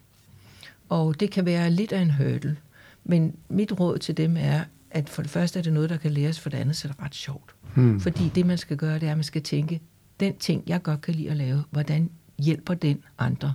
Og 0.88 1.20
det 1.20 1.30
kan 1.30 1.44
være 1.44 1.70
lidt 1.70 1.92
af 1.92 2.00
en 2.00 2.10
hurdle. 2.10 2.56
Men 3.04 3.36
mit 3.48 3.80
råd 3.80 3.98
til 3.98 4.16
dem 4.16 4.36
er, 4.36 4.64
at 4.90 5.08
for 5.08 5.22
det 5.22 5.30
første 5.30 5.58
er 5.58 5.62
det 5.62 5.72
noget, 5.72 5.90
der 5.90 5.96
kan 5.96 6.10
læres, 6.10 6.40
for 6.40 6.50
det 6.50 6.58
andet 6.58 6.76
så 6.76 6.88
er 6.88 6.92
det 6.92 7.02
ret 7.02 7.14
sjovt. 7.14 7.54
Hmm. 7.74 8.00
Fordi 8.00 8.30
det, 8.34 8.46
man 8.46 8.58
skal 8.58 8.76
gøre, 8.76 8.94
det 8.94 9.06
er, 9.06 9.10
at 9.10 9.16
man 9.16 9.24
skal 9.24 9.42
tænke, 9.42 9.80
den 10.20 10.36
ting, 10.36 10.62
jeg 10.66 10.82
godt 10.82 11.00
kan 11.00 11.14
lide 11.14 11.30
at 11.30 11.36
lave, 11.36 11.64
hvordan 11.70 12.10
hjælper 12.38 12.74
den 12.74 13.02
andre? 13.18 13.54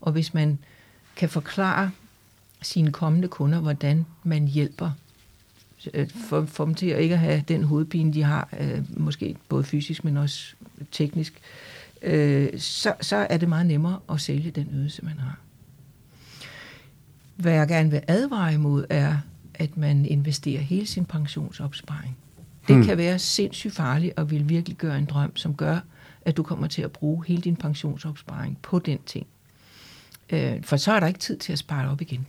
Og 0.00 0.12
hvis 0.12 0.34
man 0.34 0.58
kan 1.16 1.28
forklare 1.28 1.90
sine 2.62 2.92
kommende 2.92 3.28
kunder, 3.28 3.60
hvordan 3.60 4.06
man 4.24 4.48
hjælper 4.48 4.90
øh, 5.94 6.10
for, 6.28 6.46
for 6.46 6.64
dem 6.64 6.74
til 6.74 6.86
at 6.86 7.00
ikke 7.00 7.16
have 7.16 7.44
den 7.48 7.64
hovedpine, 7.64 8.12
de 8.12 8.22
har, 8.22 8.48
øh, 8.60 9.00
måske 9.00 9.36
både 9.48 9.64
fysisk, 9.64 10.04
men 10.04 10.16
også 10.16 10.54
teknisk, 10.92 11.32
øh, 11.32 11.81
så, 12.58 12.94
så 13.00 13.26
er 13.30 13.36
det 13.36 13.48
meget 13.48 13.66
nemmere 13.66 13.98
at 14.10 14.20
sælge 14.20 14.50
den 14.50 14.68
ydelse, 14.72 15.04
man 15.04 15.18
har. 15.18 15.38
Hvad 17.36 17.52
jeg 17.52 17.68
gerne 17.68 17.90
vil 17.90 18.02
advare 18.08 18.54
imod, 18.54 18.84
er, 18.90 19.16
at 19.54 19.76
man 19.76 20.06
investerer 20.06 20.60
hele 20.60 20.86
sin 20.86 21.04
pensionsopsparing. 21.04 22.16
Det 22.68 22.76
hmm. 22.76 22.84
kan 22.84 22.98
være 22.98 23.18
sindssygt 23.18 23.74
farligt 23.74 24.12
og 24.16 24.30
vil 24.30 24.48
virkelig 24.48 24.76
gøre 24.76 24.98
en 24.98 25.04
drøm, 25.04 25.36
som 25.36 25.54
gør, 25.54 25.80
at 26.24 26.36
du 26.36 26.42
kommer 26.42 26.66
til 26.66 26.82
at 26.82 26.92
bruge 26.92 27.24
hele 27.26 27.42
din 27.42 27.56
pensionsopsparing 27.56 28.58
på 28.62 28.78
den 28.78 28.98
ting. 29.06 29.26
Øh, 30.30 30.64
for 30.64 30.76
så 30.76 30.92
er 30.92 31.00
der 31.00 31.06
ikke 31.06 31.20
tid 31.20 31.36
til 31.36 31.52
at 31.52 31.58
spare 31.58 31.90
op 31.90 32.00
igen. 32.00 32.26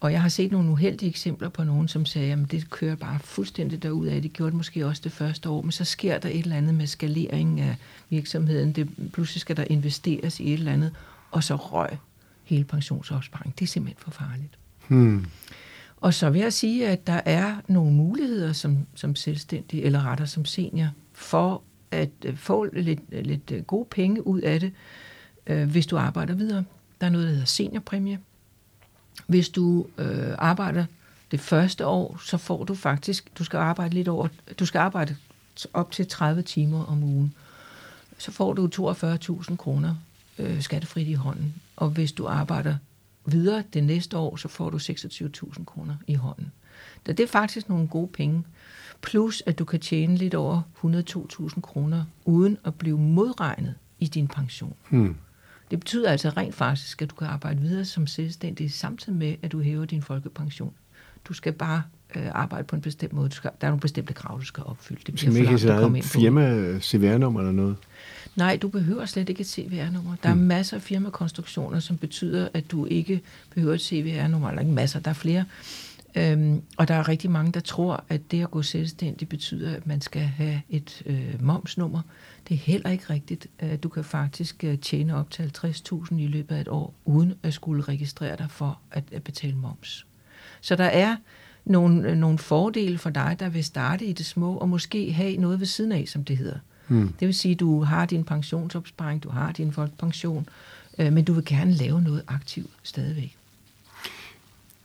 Og 0.00 0.12
jeg 0.12 0.22
har 0.22 0.28
set 0.28 0.52
nogle 0.52 0.70
uheldige 0.70 1.08
eksempler 1.08 1.48
på 1.48 1.64
nogen, 1.64 1.88
som 1.88 2.06
sagde, 2.06 2.32
at 2.32 2.38
det 2.50 2.70
kører 2.70 2.96
bare 2.96 3.18
fuldstændig 3.18 3.82
derud 3.82 4.06
af. 4.06 4.22
Det 4.22 4.32
gjorde 4.32 4.50
det 4.50 4.56
måske 4.56 4.86
også 4.86 5.02
det 5.04 5.12
første 5.12 5.48
år, 5.48 5.62
men 5.62 5.72
så 5.72 5.84
sker 5.84 6.18
der 6.18 6.28
et 6.28 6.38
eller 6.38 6.56
andet 6.56 6.74
med 6.74 6.86
skalering 6.86 7.60
af 7.60 7.76
virksomheden. 8.10 8.72
Det, 8.72 8.88
pludselig 9.12 9.40
skal 9.40 9.56
der 9.56 9.64
investeres 9.70 10.40
i 10.40 10.52
et 10.52 10.58
eller 10.58 10.72
andet, 10.72 10.92
og 11.30 11.44
så 11.44 11.56
røg 11.56 11.98
hele 12.44 12.64
pensionsopsparingen. 12.64 13.54
Det 13.58 13.64
er 13.64 13.68
simpelthen 13.68 14.02
for 14.02 14.10
farligt. 14.10 14.58
Hmm. 14.88 15.26
Og 15.96 16.14
så 16.14 16.30
vil 16.30 16.40
jeg 16.40 16.52
sige, 16.52 16.88
at 16.88 17.06
der 17.06 17.20
er 17.24 17.56
nogle 17.68 17.92
muligheder 17.92 18.52
som, 18.52 18.86
som 18.94 19.16
selvstændig, 19.16 19.82
eller 19.82 20.06
retter 20.06 20.24
som 20.24 20.44
senior, 20.44 20.88
for 21.12 21.62
at 21.90 22.10
øh, 22.24 22.36
få 22.36 22.64
lidt, 22.64 23.26
lidt 23.26 23.52
gode 23.66 23.86
penge 23.90 24.26
ud 24.26 24.40
af 24.40 24.60
det, 24.60 24.72
øh, 25.46 25.70
hvis 25.70 25.86
du 25.86 25.96
arbejder 25.96 26.34
videre. 26.34 26.64
Der 27.00 27.06
er 27.06 27.10
noget, 27.10 27.26
der 27.26 27.32
hedder 27.32 27.46
seniorpræmie. 27.46 28.18
Hvis 29.30 29.48
du 29.48 29.86
øh, 29.98 30.34
arbejder 30.38 30.84
det 31.30 31.40
første 31.40 31.86
år, 31.86 32.20
så 32.24 32.36
får 32.36 32.64
du 32.64 32.74
faktisk, 32.74 33.38
du 33.38 33.44
skal 33.44 33.56
arbejde 33.56 33.94
lidt 33.94 34.08
over, 34.08 34.28
du 34.58 34.66
skal 34.66 34.78
arbejde 34.78 35.16
op 35.72 35.90
til 35.90 36.06
30 36.06 36.42
timer 36.42 36.84
om 36.84 37.02
ugen. 37.02 37.34
Så 38.18 38.32
får 38.32 38.52
du 38.52 38.68
42.000 38.74 39.56
kroner 39.56 39.94
øh, 40.38 40.62
skattefrit 40.62 41.08
i 41.08 41.12
hånden. 41.12 41.54
Og 41.76 41.90
hvis 41.90 42.12
du 42.12 42.26
arbejder 42.26 42.76
videre 43.24 43.62
det 43.72 43.84
næste 43.84 44.16
år, 44.18 44.36
så 44.36 44.48
får 44.48 44.70
du 44.70 44.76
26.000 44.76 45.64
kroner 45.64 45.96
i 46.06 46.14
hånden. 46.14 46.52
Så 47.06 47.12
det 47.12 47.20
er 47.20 47.28
faktisk 47.28 47.68
nogle 47.68 47.88
gode 47.88 48.08
penge. 48.08 48.44
Plus 49.02 49.42
at 49.46 49.58
du 49.58 49.64
kan 49.64 49.80
tjene 49.80 50.16
lidt 50.16 50.34
over 50.34 50.62
102.000 50.84 51.60
kroner 51.60 52.04
uden 52.24 52.58
at 52.64 52.74
blive 52.74 52.98
modregnet 52.98 53.74
i 53.98 54.06
din 54.06 54.28
pension. 54.28 54.74
Hmm. 54.88 55.16
Det 55.70 55.80
betyder 55.80 56.10
altså 56.10 56.28
rent 56.28 56.54
faktisk, 56.54 57.02
at 57.02 57.10
du 57.10 57.14
kan 57.14 57.26
arbejde 57.26 57.60
videre 57.60 57.84
som 57.84 58.06
selvstændig, 58.06 58.72
samtidig 58.72 59.18
med, 59.18 59.34
at 59.42 59.52
du 59.52 59.60
hæver 59.60 59.84
din 59.84 60.02
folkepension. 60.02 60.72
Du 61.24 61.32
skal 61.32 61.52
bare 61.52 61.82
øh, 62.16 62.26
arbejde 62.32 62.64
på 62.64 62.76
en 62.76 62.82
bestemt 62.82 63.12
måde. 63.12 63.28
Du 63.28 63.34
skal, 63.34 63.50
der 63.60 63.66
er 63.66 63.70
nogle 63.70 63.80
bestemte 63.80 64.14
krav, 64.14 64.40
du 64.40 64.44
skal 64.44 64.64
opfylde. 64.64 65.00
Det 65.06 65.14
bliver 65.14 65.36
ikke 65.36 65.72
have 65.72 65.98
et 65.98 66.04
firma 66.04 66.78
CVR-nummer 66.80 67.40
eller 67.40 67.52
noget? 67.52 67.76
Nej, 68.36 68.56
du 68.56 68.68
behøver 68.68 69.06
slet 69.06 69.28
ikke 69.28 69.40
et 69.40 69.46
CVR-nummer. 69.46 70.14
Der 70.22 70.28
er 70.28 70.34
hmm. 70.34 70.42
masser 70.42 70.76
af 70.76 70.82
firmakonstruktioner, 70.82 71.80
som 71.80 71.96
betyder, 71.96 72.48
at 72.54 72.70
du 72.70 72.86
ikke 72.86 73.20
behøver 73.54 73.74
et 73.74 73.80
CVR-nummer. 73.80 74.48
Eller 74.48 74.60
ikke 74.60 74.72
masser, 74.72 75.00
der 75.00 75.10
er 75.10 75.14
flere. 75.14 75.44
Øhm, 76.14 76.62
og 76.76 76.88
der 76.88 76.94
er 76.94 77.08
rigtig 77.08 77.30
mange, 77.30 77.52
der 77.52 77.60
tror, 77.60 78.04
at 78.08 78.30
det 78.30 78.42
at 78.42 78.50
gå 78.50 78.62
selvstændig 78.62 79.28
betyder, 79.28 79.76
at 79.76 79.86
man 79.86 80.00
skal 80.00 80.22
have 80.22 80.62
et 80.68 81.02
øh, 81.06 81.42
momsnummer. 81.42 82.02
Det 82.48 82.54
er 82.54 82.58
heller 82.58 82.90
ikke 82.90 83.04
rigtigt. 83.10 83.46
Øh, 83.62 83.78
du 83.82 83.88
kan 83.88 84.04
faktisk 84.04 84.64
øh, 84.64 84.78
tjene 84.78 85.16
op 85.16 85.30
til 85.30 85.52
50.000 85.64 86.14
i 86.14 86.26
løbet 86.26 86.56
af 86.56 86.60
et 86.60 86.68
år, 86.68 86.94
uden 87.04 87.34
at 87.42 87.54
skulle 87.54 87.82
registrere 87.82 88.36
dig 88.36 88.50
for 88.50 88.78
at, 88.90 89.04
at 89.12 89.22
betale 89.22 89.54
moms. 89.54 90.06
Så 90.60 90.76
der 90.76 90.84
er 90.84 91.16
nogle, 91.64 92.08
øh, 92.08 92.16
nogle 92.16 92.38
fordele 92.38 92.98
for 92.98 93.10
dig, 93.10 93.36
der 93.38 93.48
vil 93.48 93.64
starte 93.64 94.04
i 94.04 94.12
det 94.12 94.26
små, 94.26 94.54
og 94.56 94.68
måske 94.68 95.12
have 95.12 95.36
noget 95.36 95.60
ved 95.60 95.66
siden 95.66 95.92
af, 95.92 96.04
som 96.08 96.24
det 96.24 96.36
hedder. 96.36 96.58
Hmm. 96.88 97.08
Det 97.20 97.26
vil 97.26 97.34
sige, 97.34 97.52
at 97.52 97.60
du 97.60 97.82
har 97.82 98.06
din 98.06 98.24
pensionsopsparing, 98.24 99.22
du 99.22 99.30
har 99.30 99.52
din 99.52 99.72
folkepension, 99.72 100.48
øh, 100.98 101.12
men 101.12 101.24
du 101.24 101.32
vil 101.32 101.44
gerne 101.44 101.72
lave 101.72 102.02
noget 102.02 102.22
aktivt 102.28 102.70
stadigvæk. 102.82 103.36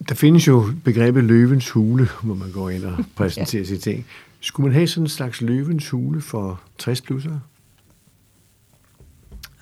Der 0.09 0.15
findes 0.15 0.47
jo 0.47 0.73
begrebet 0.83 1.23
løvens 1.23 1.69
hule, 1.69 2.07
hvor 2.23 2.35
man 2.35 2.51
går 2.51 2.69
ind 2.69 2.83
og 2.85 3.05
præsenterer 3.15 3.61
ja. 3.61 3.67
sine 3.67 3.79
ting. 3.79 4.05
Skulle 4.39 4.67
man 4.67 4.73
have 4.73 4.87
sådan 4.87 5.03
en 5.03 5.09
slags 5.09 5.41
løvens 5.41 5.89
hule 5.89 6.21
for 6.21 6.61
60 6.77 7.01
plusser? 7.01 7.39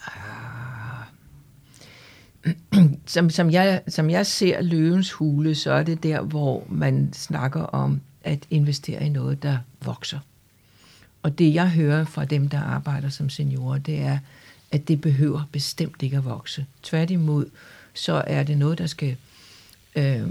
Ah. 0.07 0.13
Som, 3.05 3.29
som, 3.29 3.51
jeg, 3.51 3.81
som 3.87 4.09
jeg 4.09 4.25
ser 4.25 4.61
løvens 4.61 5.11
hule, 5.11 5.55
så 5.55 5.71
er 5.71 5.83
det 5.83 6.03
der, 6.03 6.21
hvor 6.21 6.67
man 6.69 7.13
snakker 7.13 7.61
om 7.61 8.01
at 8.23 8.45
investere 8.49 9.05
i 9.05 9.09
noget, 9.09 9.43
der 9.43 9.57
vokser. 9.85 10.19
Og 11.23 11.39
det 11.39 11.53
jeg 11.53 11.69
hører 11.69 12.05
fra 12.05 12.25
dem, 12.25 12.49
der 12.49 12.59
arbejder 12.59 13.09
som 13.09 13.29
seniorer, 13.29 13.77
det 13.77 13.99
er, 13.99 14.19
at 14.71 14.87
det 14.87 15.01
behøver 15.01 15.49
bestemt 15.51 16.01
ikke 16.01 16.17
at 16.17 16.25
vokse. 16.25 16.65
Tværtimod, 16.83 17.45
så 17.93 18.23
er 18.27 18.43
det 18.43 18.57
noget, 18.57 18.77
der 18.77 18.87
skal 18.87 19.15
øh, 19.95 20.27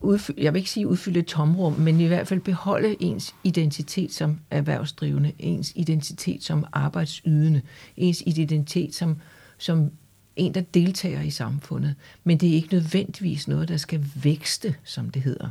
udfylde, 0.00 0.42
jeg 0.42 0.54
vil 0.54 0.58
ikke 0.58 0.70
sige 0.70 0.88
udfylde 0.88 1.20
et 1.20 1.26
tomrum, 1.26 1.72
men 1.72 2.00
i 2.00 2.06
hvert 2.06 2.28
fald 2.28 2.40
beholde 2.40 2.96
ens 3.00 3.34
identitet 3.44 4.12
som 4.12 4.40
erhvervsdrivende, 4.50 5.32
ens 5.38 5.72
identitet 5.74 6.44
som 6.44 6.64
arbejdsydende, 6.72 7.62
ens 7.96 8.22
identitet 8.26 8.94
som, 8.94 9.16
som 9.58 9.90
en, 10.36 10.54
der 10.54 10.60
deltager 10.60 11.22
i 11.22 11.30
samfundet. 11.30 11.94
Men 12.24 12.38
det 12.38 12.48
er 12.48 12.54
ikke 12.54 12.74
nødvendigvis 12.74 13.48
noget, 13.48 13.68
der 13.68 13.76
skal 13.76 14.04
vækste, 14.22 14.74
som 14.84 15.10
det 15.10 15.22
hedder. 15.22 15.50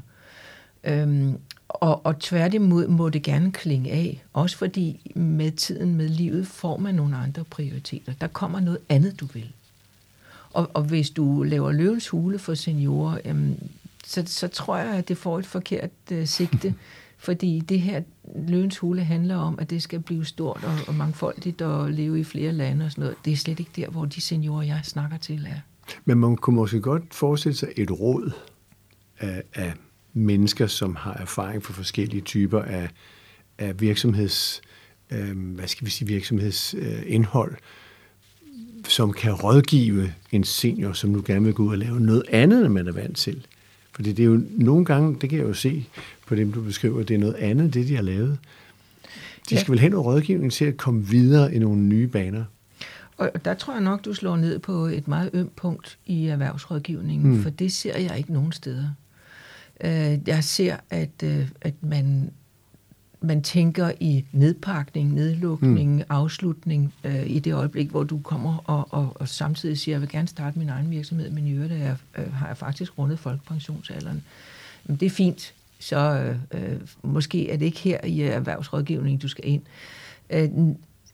Øhm, 0.84 1.38
og, 1.70 2.06
og 2.06 2.20
tværtimod 2.20 2.88
må 2.88 3.10
det 3.10 3.24
gerne 3.24 3.52
klinge 3.52 3.92
af, 3.92 4.24
også 4.34 4.58
fordi 4.58 5.12
med 5.16 5.52
tiden, 5.52 5.96
med 5.96 6.10
livet, 6.10 6.48
får 6.48 6.78
man 6.78 6.96
nogle 6.96 7.18
andre 7.18 7.44
prioriteter. 7.44 8.14
Der 8.22 8.28
kommer 8.28 8.60
noget 8.60 8.80
andet, 8.90 9.20
du 9.20 9.26
vil. 9.26 9.52
Og, 10.58 10.72
og 10.74 10.84
hvis 10.84 11.10
du 11.10 11.44
laver 11.44 11.72
løvens 11.72 12.08
hule 12.08 12.40
for 12.40 12.54
seniorer, 12.54 13.18
jamen, 13.26 13.72
så, 14.06 14.24
så 14.26 14.48
tror 14.48 14.78
jeg, 14.78 14.94
at 14.96 15.08
det 15.08 15.18
får 15.18 15.40
et 15.40 15.46
forkert 15.46 15.90
uh, 16.12 16.26
sigte. 16.26 16.74
fordi 17.18 17.60
det 17.60 17.82
her 17.82 18.02
løvens 18.36 18.78
hule 18.78 19.04
handler 19.04 19.36
om, 19.36 19.60
at 19.60 19.70
det 19.70 19.84
skal 19.84 20.00
blive 20.00 20.26
stort 20.26 20.64
og, 20.64 20.74
og 20.88 20.96
mangfoldigt 20.96 21.62
og 21.62 21.92
leve 21.92 22.20
i 22.20 22.24
flere 22.24 22.52
lande 22.52 22.86
og 22.86 22.92
sådan 22.92 23.02
noget. 23.02 23.16
Det 23.26 23.34
er 23.34 23.38
slet 23.38 23.60
ikke 23.60 23.72
der, 23.76 23.90
hvor 23.90 24.06
de 24.06 24.22
seniorer, 24.22 24.64
jeg 24.64 24.80
snakker 24.84 25.18
til, 25.18 25.48
er. 25.50 25.60
Men 26.06 26.18
man 26.18 26.36
kunne 26.36 26.56
måske 26.56 26.82
godt 26.82 27.14
forestille 27.14 27.56
sig 27.56 27.70
et 27.78 27.92
råd 27.92 28.32
af, 29.20 29.44
af 29.54 29.74
mennesker, 30.14 30.68
som 30.68 30.96
har 30.96 31.14
erfaring 31.14 31.64
for 31.64 31.74
forskellige 31.74 32.22
typer 32.22 32.62
af, 32.62 32.90
af 33.58 33.82
virksomheds, 33.82 34.62
øh, 35.12 35.56
hvad 35.56 35.68
skal 35.68 35.86
vi 35.86 35.92
sige, 35.92 36.08
virksomhedsindhold, 36.08 37.52
øh, 37.52 37.58
som 38.88 39.14
kan 39.14 39.34
rådgive 39.34 40.14
en 40.32 40.44
senior, 40.44 40.94
som 40.94 41.10
nu 41.10 41.24
gerne 41.26 41.46
vil 41.46 41.54
gå 41.54 41.64
ud 41.64 41.72
og 41.72 41.78
lave 41.78 42.00
noget 42.00 42.24
andet, 42.30 42.66
end 42.66 42.74
man 42.74 42.88
er 42.88 42.92
vant 42.92 43.18
til. 43.18 43.46
Fordi 43.92 44.12
det 44.12 44.24
er 44.24 44.28
jo 44.28 44.42
nogle 44.52 44.86
gange, 44.86 45.18
det 45.22 45.30
kan 45.30 45.40
jeg 45.40 45.48
jo 45.48 45.54
se 45.54 45.86
på 46.28 46.36
dem, 46.36 46.52
du 46.52 46.62
beskriver, 46.62 47.04
det 47.04 47.14
er 47.14 47.18
noget 47.20 47.36
andet, 47.36 47.74
det 47.74 47.88
de 47.88 47.96
har 47.96 48.04
lavet. 48.04 48.38
De 49.50 49.56
ja. 49.56 49.60
skal 49.60 49.72
vel 49.72 49.80
have 49.80 49.90
noget 49.90 50.06
rådgivning 50.06 50.52
til 50.52 50.66
at 50.66 50.78
komme 50.78 51.06
videre 51.06 51.56
i 51.56 51.60
nogle 51.60 51.82
nye 51.82 52.08
baner. 52.08 52.44
Og 53.18 53.32
der 53.46 53.54
tror 53.54 53.74
jeg 53.74 53.84
nok, 53.84 54.06
du 54.06 54.14
slår 54.14 54.36
ned 54.38 54.60
på 54.60 54.86
et 54.86 55.08
meget 55.08 55.30
ømt 55.34 55.56
punkt 55.56 55.98
i 56.06 56.28
erhvervsrådgivningen, 56.28 57.32
mm. 57.32 57.42
for 57.42 57.50
det 57.50 57.72
ser 57.72 57.98
jeg 57.98 58.18
ikke 58.18 58.34
nogen 58.34 58.52
steder. 58.52 58.90
Øh, 59.84 60.28
jeg 60.28 60.44
ser, 60.44 60.76
at, 60.90 61.24
øh, 61.24 61.48
at 61.62 61.74
man, 61.82 62.32
man 63.22 63.44
tænker 63.44 63.92
i 64.00 64.26
nedpakning, 64.32 65.14
nedlukning, 65.14 65.96
mm. 65.96 66.04
afslutning 66.10 66.94
øh, 67.04 67.30
i 67.30 67.40
det 67.40 67.54
øjeblik, 67.54 67.90
hvor 67.90 68.04
du 68.04 68.20
kommer 68.20 68.58
og, 68.66 68.88
og, 68.90 69.12
og 69.16 69.28
samtidig 69.28 69.78
siger, 69.78 69.96
jeg 69.96 70.02
vil 70.02 70.10
gerne 70.10 70.28
starte 70.28 70.60
min 70.60 70.70
egen 70.70 70.92
virksomhed, 70.92 71.30
men 71.30 71.48
i 71.48 71.52
øvrigt 71.52 71.74
er 71.74 71.78
jeg, 71.78 71.96
øh, 72.18 72.34
har 72.34 72.48
jeg 72.48 72.58
faktisk 72.58 72.98
rundet 72.98 73.20
folkepensionsalderen. 73.20 74.24
Men 74.86 74.96
det 74.96 75.06
er 75.06 75.10
fint, 75.10 75.54
så 75.80 75.98
øh, 75.98 76.38
øh, 76.52 76.80
måske 77.04 77.50
er 77.50 77.58
det 77.58 77.66
ikke 77.66 77.80
her 77.80 78.06
i 78.06 78.22
erhvervsrådgivning, 78.22 79.22
du 79.22 79.28
skal 79.28 79.48
ind. 79.48 79.62
Øh, 80.30 80.50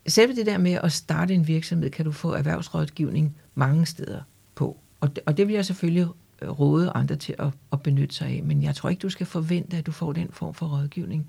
selv 0.08 0.36
det 0.36 0.46
der 0.46 0.58
med 0.58 0.80
at 0.84 0.92
starte 0.92 1.34
en 1.34 1.48
virksomhed, 1.48 1.90
kan 1.90 2.06
du 2.06 2.12
få 2.12 2.32
erhvervsrådgivning 2.32 3.36
mange 3.56 3.86
steder 3.86 4.22
på. 4.56 4.78
Og 5.00 5.16
det, 5.16 5.24
og 5.26 5.38
det 5.38 5.48
vil 5.48 5.54
jeg 5.54 5.66
selvfølgelig 5.66 6.08
øh, 6.42 6.50
råde 6.50 6.92
andre 6.96 7.16
til 7.16 7.36
at, 7.40 7.48
at 7.72 7.82
benytte 7.82 8.16
sig 8.16 8.28
af. 8.28 8.44
Men 8.44 8.64
jeg 8.64 8.76
tror 8.76 8.90
ikke, 8.90 9.02
du 9.02 9.10
skal 9.10 9.26
forvente, 9.26 9.78
at 9.78 9.86
du 9.86 9.92
får 9.92 10.14
den 10.14 10.30
form 10.32 10.54
for 10.54 10.66
rådgivning, 10.66 11.28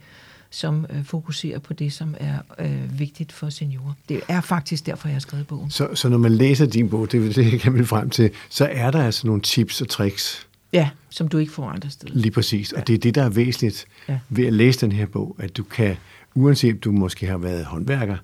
som 0.55 0.87
øh, 0.91 1.05
fokuserer 1.05 1.59
på 1.59 1.73
det, 1.73 1.93
som 1.93 2.15
er 2.21 2.39
øh, 2.59 2.99
vigtigt 2.99 3.33
for 3.33 3.49
seniorer. 3.49 3.93
Det 4.09 4.21
er 4.29 4.41
faktisk 4.41 4.87
derfor, 4.87 5.09
jeg 5.09 5.15
har 5.15 5.21
skrevet 5.21 5.47
bogen. 5.47 5.71
Så, 5.71 5.89
så 5.95 6.09
når 6.09 6.19
man 6.19 6.33
læser 6.33 6.67
din 6.67 6.89
bog, 6.89 7.13
det 7.13 7.37
det, 7.37 7.61
kan 7.61 7.87
frem 7.87 8.11
til, 8.11 8.31
så 8.51 8.69
er 8.73 8.91
der 8.91 9.05
altså 9.05 9.27
nogle 9.27 9.43
tips 9.43 9.81
og 9.81 9.89
tricks, 9.89 10.47
Ja, 10.73 10.89
som 11.11 11.29
du 11.29 11.39
ikke 11.39 11.53
får 11.53 11.69
andre 11.69 11.91
steder. 11.91 12.15
Lige 12.15 12.31
præcis. 12.31 12.73
Og 12.73 12.87
det 12.87 12.95
er 12.95 12.99
det, 12.99 13.15
der 13.15 13.23
er 13.23 13.29
væsentligt 13.29 13.87
ja. 14.09 14.19
ved 14.29 14.47
at 14.47 14.53
læse 14.53 14.81
den 14.81 14.93
her 14.93 15.07
bog, 15.07 15.37
at 15.39 15.57
du 15.57 15.63
kan, 15.63 15.97
uanset 16.35 16.85
du 16.85 16.93
måske 16.93 17.27
har 17.27 17.39
været 17.39 17.65
håndværker, 17.65 18.17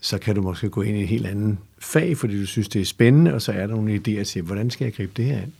så 0.00 0.18
kan 0.18 0.34
du 0.34 0.42
måske 0.42 0.68
gå 0.68 0.82
ind 0.82 0.96
i 0.96 1.02
et 1.02 1.08
helt 1.08 1.26
andet 1.26 1.56
fag, 1.78 2.16
fordi 2.16 2.40
du 2.40 2.46
synes, 2.46 2.68
det 2.68 2.80
er 2.80 2.84
spændende, 2.84 3.34
og 3.34 3.42
så 3.42 3.52
er 3.52 3.66
der 3.66 3.74
nogle 3.74 3.94
idéer 3.94 4.24
til, 4.24 4.42
hvordan 4.42 4.70
skal 4.70 4.84
jeg 4.84 4.94
gribe 4.94 5.12
det 5.16 5.24
her 5.24 5.36
an? 5.36 5.52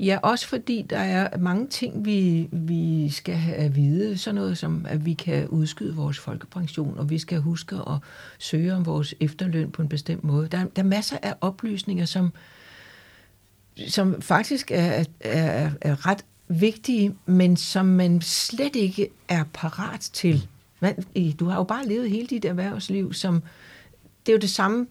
Ja, 0.00 0.18
også 0.22 0.48
fordi 0.48 0.86
der 0.90 0.98
er 0.98 1.38
mange 1.38 1.66
ting, 1.66 2.04
vi, 2.04 2.48
vi 2.52 3.10
skal 3.10 3.34
have 3.34 3.74
vide. 3.74 4.18
Sådan 4.18 4.34
noget 4.34 4.58
som, 4.58 4.86
at 4.88 5.04
vi 5.04 5.14
kan 5.14 5.48
udskyde 5.48 5.94
vores 5.94 6.18
folkepension, 6.18 6.98
og 6.98 7.10
vi 7.10 7.18
skal 7.18 7.38
huske 7.38 7.76
at 7.76 7.98
søge 8.38 8.74
om 8.74 8.86
vores 8.86 9.14
efterløn 9.20 9.70
på 9.70 9.82
en 9.82 9.88
bestemt 9.88 10.24
måde. 10.24 10.48
Der, 10.48 10.64
der 10.64 10.82
er 10.82 10.86
masser 10.86 11.16
af 11.22 11.34
oplysninger, 11.40 12.04
som, 12.04 12.32
som 13.88 14.22
faktisk 14.22 14.70
er, 14.70 15.04
er, 15.20 15.70
er 15.80 16.06
ret 16.06 16.24
vigtige, 16.48 17.14
men 17.26 17.56
som 17.56 17.86
man 17.86 18.20
slet 18.20 18.76
ikke 18.76 19.08
er 19.28 19.44
parat 19.54 20.00
til. 20.00 20.48
Man, 20.80 21.04
du 21.40 21.44
har 21.44 21.56
jo 21.56 21.64
bare 21.64 21.86
levet 21.86 22.10
hele 22.10 22.26
dit 22.26 22.44
erhvervsliv, 22.44 23.12
som 23.12 23.42
det 24.26 24.32
er 24.32 24.36
jo 24.36 24.40
det 24.40 24.50
samme 24.50 24.86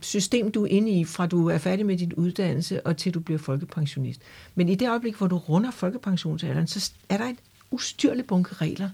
system, 0.00 0.52
du 0.52 0.62
er 0.62 0.66
inde 0.66 0.90
i, 0.90 1.04
fra 1.04 1.26
du 1.26 1.48
er 1.48 1.58
færdig 1.58 1.86
med 1.86 1.96
din 1.96 2.12
uddannelse 2.12 2.86
og 2.86 2.96
til 2.96 3.14
du 3.14 3.20
bliver 3.20 3.38
folkepensionist. 3.38 4.20
Men 4.54 4.68
i 4.68 4.74
det 4.74 4.88
øjeblik, 4.88 5.14
hvor 5.14 5.26
du 5.26 5.36
runder 5.36 5.70
folkepensionsalderen, 5.70 6.66
så 6.66 6.92
er 7.08 7.16
der 7.16 7.24
et 7.24 7.36
ustyrligt 7.70 8.26
bunke 8.26 8.54
regler, 8.54 8.90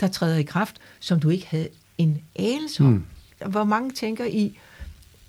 der 0.00 0.08
træder 0.08 0.36
i 0.36 0.42
kraft, 0.42 0.76
som 1.00 1.20
du 1.20 1.28
ikke 1.28 1.46
havde 1.46 1.68
en 1.98 2.22
anelse 2.36 2.84
om. 2.84 2.90
Mm. 2.90 3.04
Hvor 3.50 3.64
mange 3.64 3.90
tænker 3.90 4.24
i, 4.24 4.58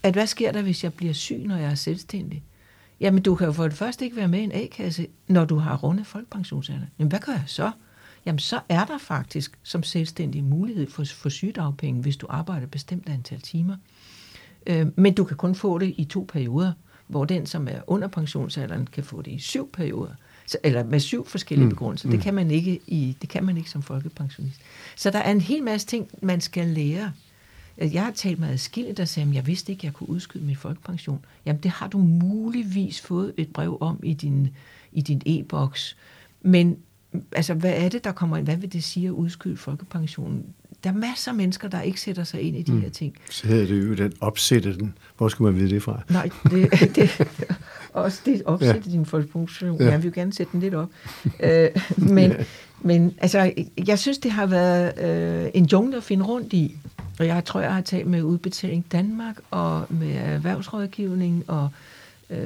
at 0.03 0.13
hvad 0.13 0.27
sker 0.27 0.51
der, 0.51 0.61
hvis 0.61 0.83
jeg 0.83 0.93
bliver 0.93 1.13
syg, 1.13 1.43
når 1.45 1.55
jeg 1.57 1.71
er 1.71 1.75
selvstændig? 1.75 2.43
Jamen, 2.99 3.23
du 3.23 3.35
kan 3.35 3.47
jo 3.47 3.53
for 3.53 3.63
det 3.63 3.73
første 3.73 4.05
ikke 4.05 4.17
være 4.17 4.27
med 4.27 4.39
i 4.39 4.43
en 4.43 4.51
A-kasse, 4.51 5.07
når 5.27 5.45
du 5.45 5.55
har 5.55 5.77
rundet 5.77 6.07
folkepensionsalderen. 6.07 6.89
Jamen, 6.99 7.09
hvad 7.09 7.19
gør 7.19 7.31
jeg 7.31 7.43
så? 7.45 7.71
Jamen, 8.25 8.39
så 8.39 8.59
er 8.69 8.85
der 8.85 8.97
faktisk 8.97 9.59
som 9.63 9.83
selvstændig 9.83 10.43
mulighed 10.43 10.89
for, 10.89 11.03
for 11.05 11.29
sygedagpenge, 11.29 12.01
hvis 12.01 12.17
du 12.17 12.27
arbejder 12.29 12.63
et 12.63 12.71
bestemt 12.71 13.09
antal 13.09 13.41
timer. 13.41 13.75
Øh, 14.69 14.87
men 14.95 15.13
du 15.13 15.23
kan 15.23 15.37
kun 15.37 15.55
få 15.55 15.77
det 15.77 15.93
i 15.97 16.03
to 16.03 16.25
perioder, 16.33 16.73
hvor 17.07 17.25
den, 17.25 17.45
som 17.45 17.67
er 17.67 17.81
under 17.87 18.07
pensionsalderen, 18.07 18.87
kan 18.87 19.03
få 19.03 19.21
det 19.21 19.31
i 19.31 19.39
syv 19.39 19.71
perioder. 19.71 20.11
Så, 20.45 20.57
eller 20.63 20.83
med 20.83 20.99
syv 20.99 21.27
forskellige 21.27 21.65
mm. 21.65 21.69
begrundelser. 21.69 22.07
Mm. 22.07 22.11
Det, 22.11 22.21
kan 22.21 22.33
man 22.33 22.51
ikke 22.51 22.79
i, 22.87 23.17
det 23.21 23.29
kan 23.29 23.43
man 23.43 23.57
ikke 23.57 23.69
som 23.69 23.81
folkepensionist. 23.81 24.61
Så 24.95 25.09
der 25.09 25.19
er 25.19 25.31
en 25.31 25.41
hel 25.41 25.63
masse 25.63 25.87
ting, 25.87 26.09
man 26.21 26.41
skal 26.41 26.67
lære. 26.67 27.11
Jeg 27.77 28.03
har 28.03 28.11
talt 28.11 28.39
med 28.39 28.49
adskillige, 28.49 28.93
der 28.93 29.05
sagde, 29.05 29.29
at 29.29 29.35
jeg 29.35 29.47
vidste 29.47 29.71
ikke, 29.71 29.79
at 29.79 29.83
jeg 29.83 29.93
kunne 29.93 30.09
udskyde 30.09 30.43
min 30.43 30.55
folkepension. 30.55 31.25
Jamen, 31.45 31.61
det 31.63 31.71
har 31.71 31.87
du 31.87 31.97
muligvis 31.97 33.01
fået 33.01 33.33
et 33.37 33.53
brev 33.53 33.77
om 33.81 33.99
i 34.03 34.13
din, 34.13 34.49
i 34.91 35.01
din 35.01 35.21
e-boks. 35.25 35.97
Men 36.41 36.77
altså, 37.31 37.53
hvad 37.53 37.73
er 37.75 37.89
det, 37.89 38.03
der 38.03 38.11
kommer 38.11 38.37
ind? 38.37 38.45
Hvad 38.45 38.57
vil 38.57 38.73
det 38.73 38.83
sige 38.83 39.07
at 39.07 39.11
udskyde 39.11 39.57
folkepensionen? 39.57 40.45
Der 40.83 40.89
er 40.89 40.93
masser 40.93 41.31
af 41.31 41.35
mennesker, 41.35 41.67
der 41.67 41.81
ikke 41.81 42.01
sætter 42.01 42.23
sig 42.23 42.41
ind 42.41 42.57
i 42.57 42.61
de 42.61 42.71
mm. 42.71 42.81
her 42.81 42.89
ting. 42.89 43.15
Så 43.29 43.47
hedder 43.47 43.67
det 43.67 43.87
jo 43.87 43.93
den 43.93 44.13
opsætte 44.21 44.77
den. 44.77 44.93
Hvor 45.17 45.27
skulle 45.27 45.51
man 45.51 45.61
vide 45.61 45.75
det 45.75 45.83
fra? 45.83 46.01
Nej, 46.09 46.29
det, 46.51 46.71
det 46.95 47.27
også 47.93 48.21
det 48.25 48.41
opsætte 48.45 48.81
ja. 48.85 48.91
din 48.91 49.05
folkepension. 49.05 49.81
Ja. 49.81 49.89
Jeg 49.89 50.03
vil 50.03 50.09
jo 50.09 50.15
gerne 50.15 50.33
sætte 50.33 50.51
den 50.51 50.59
lidt 50.59 50.73
op. 50.73 50.89
øh, 51.39 51.69
men, 51.97 52.31
ja. 52.31 52.35
men 52.81 53.15
altså, 53.17 53.51
jeg 53.87 53.99
synes, 53.99 54.17
det 54.17 54.31
har 54.31 54.45
været 54.45 54.99
øh, 54.99 55.51
en 55.53 55.65
jungle 55.65 55.97
at 55.97 56.03
finde 56.03 56.25
rundt 56.25 56.53
i. 56.53 56.77
Og 57.19 57.27
jeg 57.27 57.45
tror, 57.45 57.61
jeg 57.61 57.73
har 57.73 57.81
talt 57.81 58.07
med 58.07 58.23
Udbetaling 58.23 58.85
Danmark 58.91 59.35
og 59.51 59.85
med 59.89 60.15
erhvervsrådgivning 60.15 61.43
og 61.47 61.63
øh, 61.63 61.69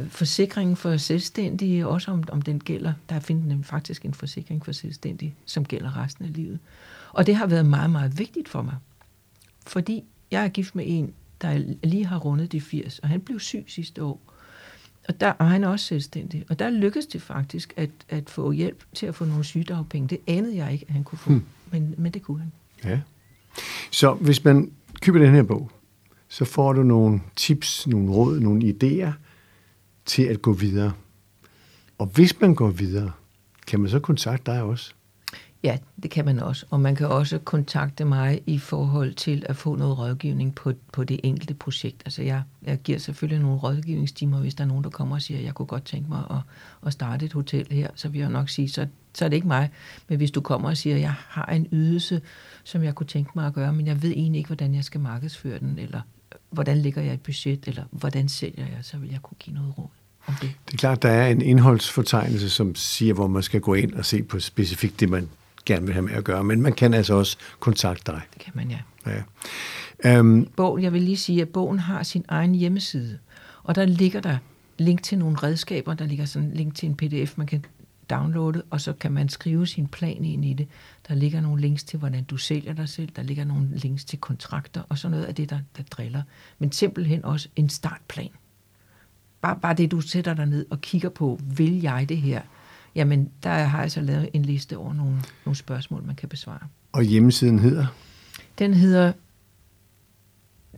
forsikringen 0.10 0.76
for 0.76 0.98
selvstændige, 0.98 1.88
også 1.88 2.12
om, 2.12 2.24
om 2.32 2.42
den 2.42 2.60
gælder. 2.60 2.94
Der 3.10 3.20
findes 3.20 3.68
faktisk 3.68 4.06
en 4.06 4.14
forsikring 4.14 4.66
for 4.66 4.72
selvstændige, 4.72 5.36
som 5.46 5.66
gælder 5.66 5.98
resten 5.98 6.26
af 6.26 6.34
livet. 6.34 6.60
Og 7.12 7.28
det 7.28 7.36
har 7.36 7.48
været 7.48 7.66
meget, 7.66 7.90
meget 7.90 8.20
vigtigt 8.20 8.50
for 8.50 8.62
mig. 8.62 8.76
Fordi 9.68 10.04
jeg 10.32 10.44
er 10.44 10.48
gift 10.48 10.76
med 10.76 10.84
en, 10.88 11.14
der 11.42 11.76
lige 11.84 12.06
har 12.06 12.18
rundet 12.18 12.52
de 12.52 12.62
80, 12.62 13.00
og 13.00 13.10
han 13.10 13.22
blev 13.22 13.40
syg 13.40 13.66
sidste 13.68 14.04
år. 14.04 14.20
Og, 15.08 15.20
der, 15.20 15.32
og 15.32 15.50
han 15.50 15.64
er 15.64 15.68
også 15.68 15.86
selvstændig. 15.86 16.46
Og 16.50 16.60
der 16.60 16.70
lykkedes 16.70 17.06
det 17.06 17.22
faktisk 17.22 17.74
at, 17.78 17.90
at 18.10 18.30
få 18.30 18.52
hjælp 18.52 18.84
til 18.94 19.06
at 19.06 19.16
få 19.16 19.26
nogle 19.26 19.44
sygedagpenge. 19.44 20.08
Det 20.08 20.18
anede 20.28 20.56
jeg 20.56 20.74
ikke, 20.74 20.86
at 20.88 20.94
han 20.94 21.04
kunne 21.04 21.20
få, 21.20 21.30
hmm. 21.30 21.46
men, 21.72 21.96
men 21.98 22.12
det 22.12 22.22
kunne 22.22 22.40
han. 22.40 22.52
Ja. 22.84 23.00
Så 23.92 24.14
hvis 24.14 24.44
man 24.44 24.72
køber 25.02 25.20
den 25.20 25.36
her 25.36 25.44
bog, 25.44 25.72
så 26.28 26.46
får 26.46 26.74
du 26.74 26.84
nogle 26.84 27.22
tips, 27.36 27.88
nogle 27.88 28.12
råd, 28.12 28.40
nogle 28.40 28.74
idéer 28.74 29.12
til 30.06 30.24
at 30.24 30.42
gå 30.42 30.54
videre. 30.54 30.94
Og 31.98 32.06
hvis 32.08 32.42
man 32.42 32.56
går 32.56 32.70
videre, 32.70 33.12
kan 33.68 33.80
man 33.80 33.90
så 33.90 34.00
kontakte 34.00 34.52
dig 34.52 34.62
også? 34.62 34.94
Ja, 35.64 35.78
det 36.04 36.12
kan 36.12 36.26
man 36.26 36.40
også. 36.40 36.66
Og 36.70 36.80
man 36.80 36.96
kan 36.96 37.08
også 37.08 37.38
kontakte 37.38 38.06
mig 38.06 38.42
i 38.46 38.60
forhold 38.60 39.14
til 39.14 39.46
at 39.46 39.56
få 39.56 39.76
noget 39.76 39.98
rådgivning 39.98 40.56
på, 40.56 40.74
på 40.94 41.04
det 41.04 41.20
enkelte 41.24 41.54
projekt. 41.54 42.02
Altså 42.06 42.24
jeg, 42.24 42.44
jeg 42.64 42.78
giver 42.78 42.98
selvfølgelig 42.98 43.42
nogle 43.42 43.60
rådgivningstimer, 43.60 44.40
hvis 44.40 44.56
der 44.56 44.64
er 44.64 44.68
nogen, 44.68 44.84
der 44.84 44.90
kommer 44.90 45.16
og 45.16 45.22
siger, 45.22 45.38
at 45.38 45.46
jeg 45.46 45.54
kunne 45.54 45.66
godt 45.66 45.86
tænke 45.86 46.10
mig 46.10 46.24
at, 46.30 46.38
at 46.88 46.94
starte 46.94 47.26
et 47.26 47.34
hotel 47.34 47.68
her, 47.72 47.88
så 47.96 48.10
vil 48.10 48.20
jeg 48.20 48.30
nok 48.30 48.50
sige, 48.50 48.70
så, 48.70 48.88
så 49.14 49.26
er 49.26 49.30
det 49.30 49.36
ikke 49.36 49.48
mig. 49.48 49.70
Men 50.08 50.18
hvis 50.18 50.32
du 50.32 50.42
kommer 50.42 50.70
og 50.70 50.78
siger, 50.78 50.96
at 50.96 51.02
jeg 51.02 51.14
har 51.18 51.46
en 51.46 51.68
ydelse, 51.72 52.22
som 52.64 52.84
jeg 52.84 52.96
kunne 52.96 53.08
tænke 53.08 53.32
mig 53.36 53.48
at 53.48 53.54
gøre, 53.54 53.74
men 53.74 53.88
jeg 53.88 54.02
ved 54.02 54.12
egentlig 54.12 54.38
ikke, 54.40 54.48
hvordan 54.48 54.76
jeg 54.76 54.84
skal 54.84 55.02
markedsføre 55.02 55.60
den, 55.60 55.80
eller 55.80 56.02
hvordan 56.54 56.78
lægger 56.78 57.02
jeg 57.02 57.14
et 57.14 57.22
budget, 57.22 57.68
eller 57.68 57.84
hvordan 57.92 58.30
sælger 58.30 58.66
jeg, 58.66 58.78
så 58.82 58.98
vil 58.98 59.10
jeg 59.10 59.22
kunne 59.22 59.38
give 59.40 59.56
noget 59.56 59.78
råd 59.78 59.88
om 60.26 60.34
det. 60.42 60.52
Det 60.66 60.74
er 60.74 60.78
klart, 60.78 61.02
der 61.02 61.10
er 61.10 61.28
en 61.28 61.42
indholdsfortegnelse, 61.42 62.50
som 62.50 62.76
siger, 62.76 63.14
hvor 63.14 63.28
man 63.28 63.44
skal 63.44 63.62
gå 63.62 63.74
ind 63.74 63.94
og 63.94 64.06
se 64.06 64.24
på 64.24 64.40
specifikt 64.40 65.00
det, 65.00 65.10
man 65.10 65.30
gerne 65.66 65.86
vil 65.86 65.94
have 65.94 66.04
med 66.04 66.14
at 66.14 66.24
gøre, 66.24 66.44
men 66.44 66.62
man 66.62 66.74
kan 66.74 66.94
altså 66.94 67.14
også 67.14 67.38
kontakte 67.60 68.12
dig. 68.12 68.22
Det 68.34 68.42
kan 68.42 68.54
man, 68.56 68.72
ja. 68.72 68.80
ja. 70.04 70.20
Um, 70.20 70.48
bogen, 70.56 70.84
jeg 70.84 70.94
vil 70.94 71.02
lige 71.02 71.18
sige, 71.18 71.42
at 71.42 71.50
bogen 71.50 71.80
har 71.80 72.04
sin 72.04 72.26
egen 72.28 72.56
hjemmeside, 72.56 73.18
og 73.64 73.76
der 73.76 73.86
ligger 73.86 74.22
der 74.22 74.38
link 74.78 75.04
til 75.04 75.18
nogle 75.18 75.38
redskaber, 75.38 75.94
der 75.94 76.06
ligger 76.06 76.26
sådan 76.26 76.48
en 76.48 76.54
link 76.54 76.76
til 76.76 76.90
en 76.90 76.96
pdf, 76.96 77.38
man 77.38 77.48
kan 77.48 77.66
downloade, 78.10 78.64
og 78.70 78.82
så 78.82 78.94
kan 78.94 79.12
man 79.12 79.30
skrive 79.30 79.68
sin 79.68 79.88
plan 79.88 80.26
ind 80.26 80.46
i 80.46 80.54
det. 80.54 80.68
Der 81.08 81.16
ligger 81.16 81.42
nogle 81.42 81.62
links 81.62 81.84
til, 81.84 82.00
hvordan 82.00 82.24
du 82.24 82.38
sælger 82.38 82.74
dig 82.74 82.90
selv, 82.90 83.10
der 83.16 83.24
ligger 83.24 83.44
nogle 83.44 83.70
links 83.74 84.06
til 84.06 84.20
kontrakter, 84.20 84.82
og 84.90 84.98
sådan 84.98 85.12
noget 85.12 85.26
af 85.26 85.36
det, 85.36 85.50
der, 85.50 85.60
der 85.78 85.84
driller. 85.84 86.24
Men 86.60 86.72
simpelthen 86.72 87.26
også 87.26 87.50
en 87.56 87.70
startplan. 87.70 88.30
Bare, 89.42 89.60
bare 89.62 89.74
det, 89.74 89.92
du 89.92 90.02
sætter 90.02 90.34
dig 90.34 90.46
ned 90.46 90.66
og 90.70 90.82
kigger 90.82 91.10
på, 91.10 91.40
vil 91.58 91.82
jeg 91.82 92.10
det 92.10 92.18
her? 92.18 92.42
Jamen, 92.96 93.32
der 93.44 93.54
har 93.54 93.82
jeg 93.82 93.92
så 93.92 94.02
lavet 94.02 94.30
en 94.34 94.46
liste 94.46 94.78
over 94.78 94.94
nogle, 94.94 95.16
nogle 95.46 95.56
spørgsmål, 95.58 96.04
man 96.04 96.16
kan 96.16 96.30
besvare. 96.30 96.68
Og 96.92 97.04
hjemmesiden 97.04 97.60
hedder? 97.60 97.86
Den 98.60 98.74
hedder 98.74 99.14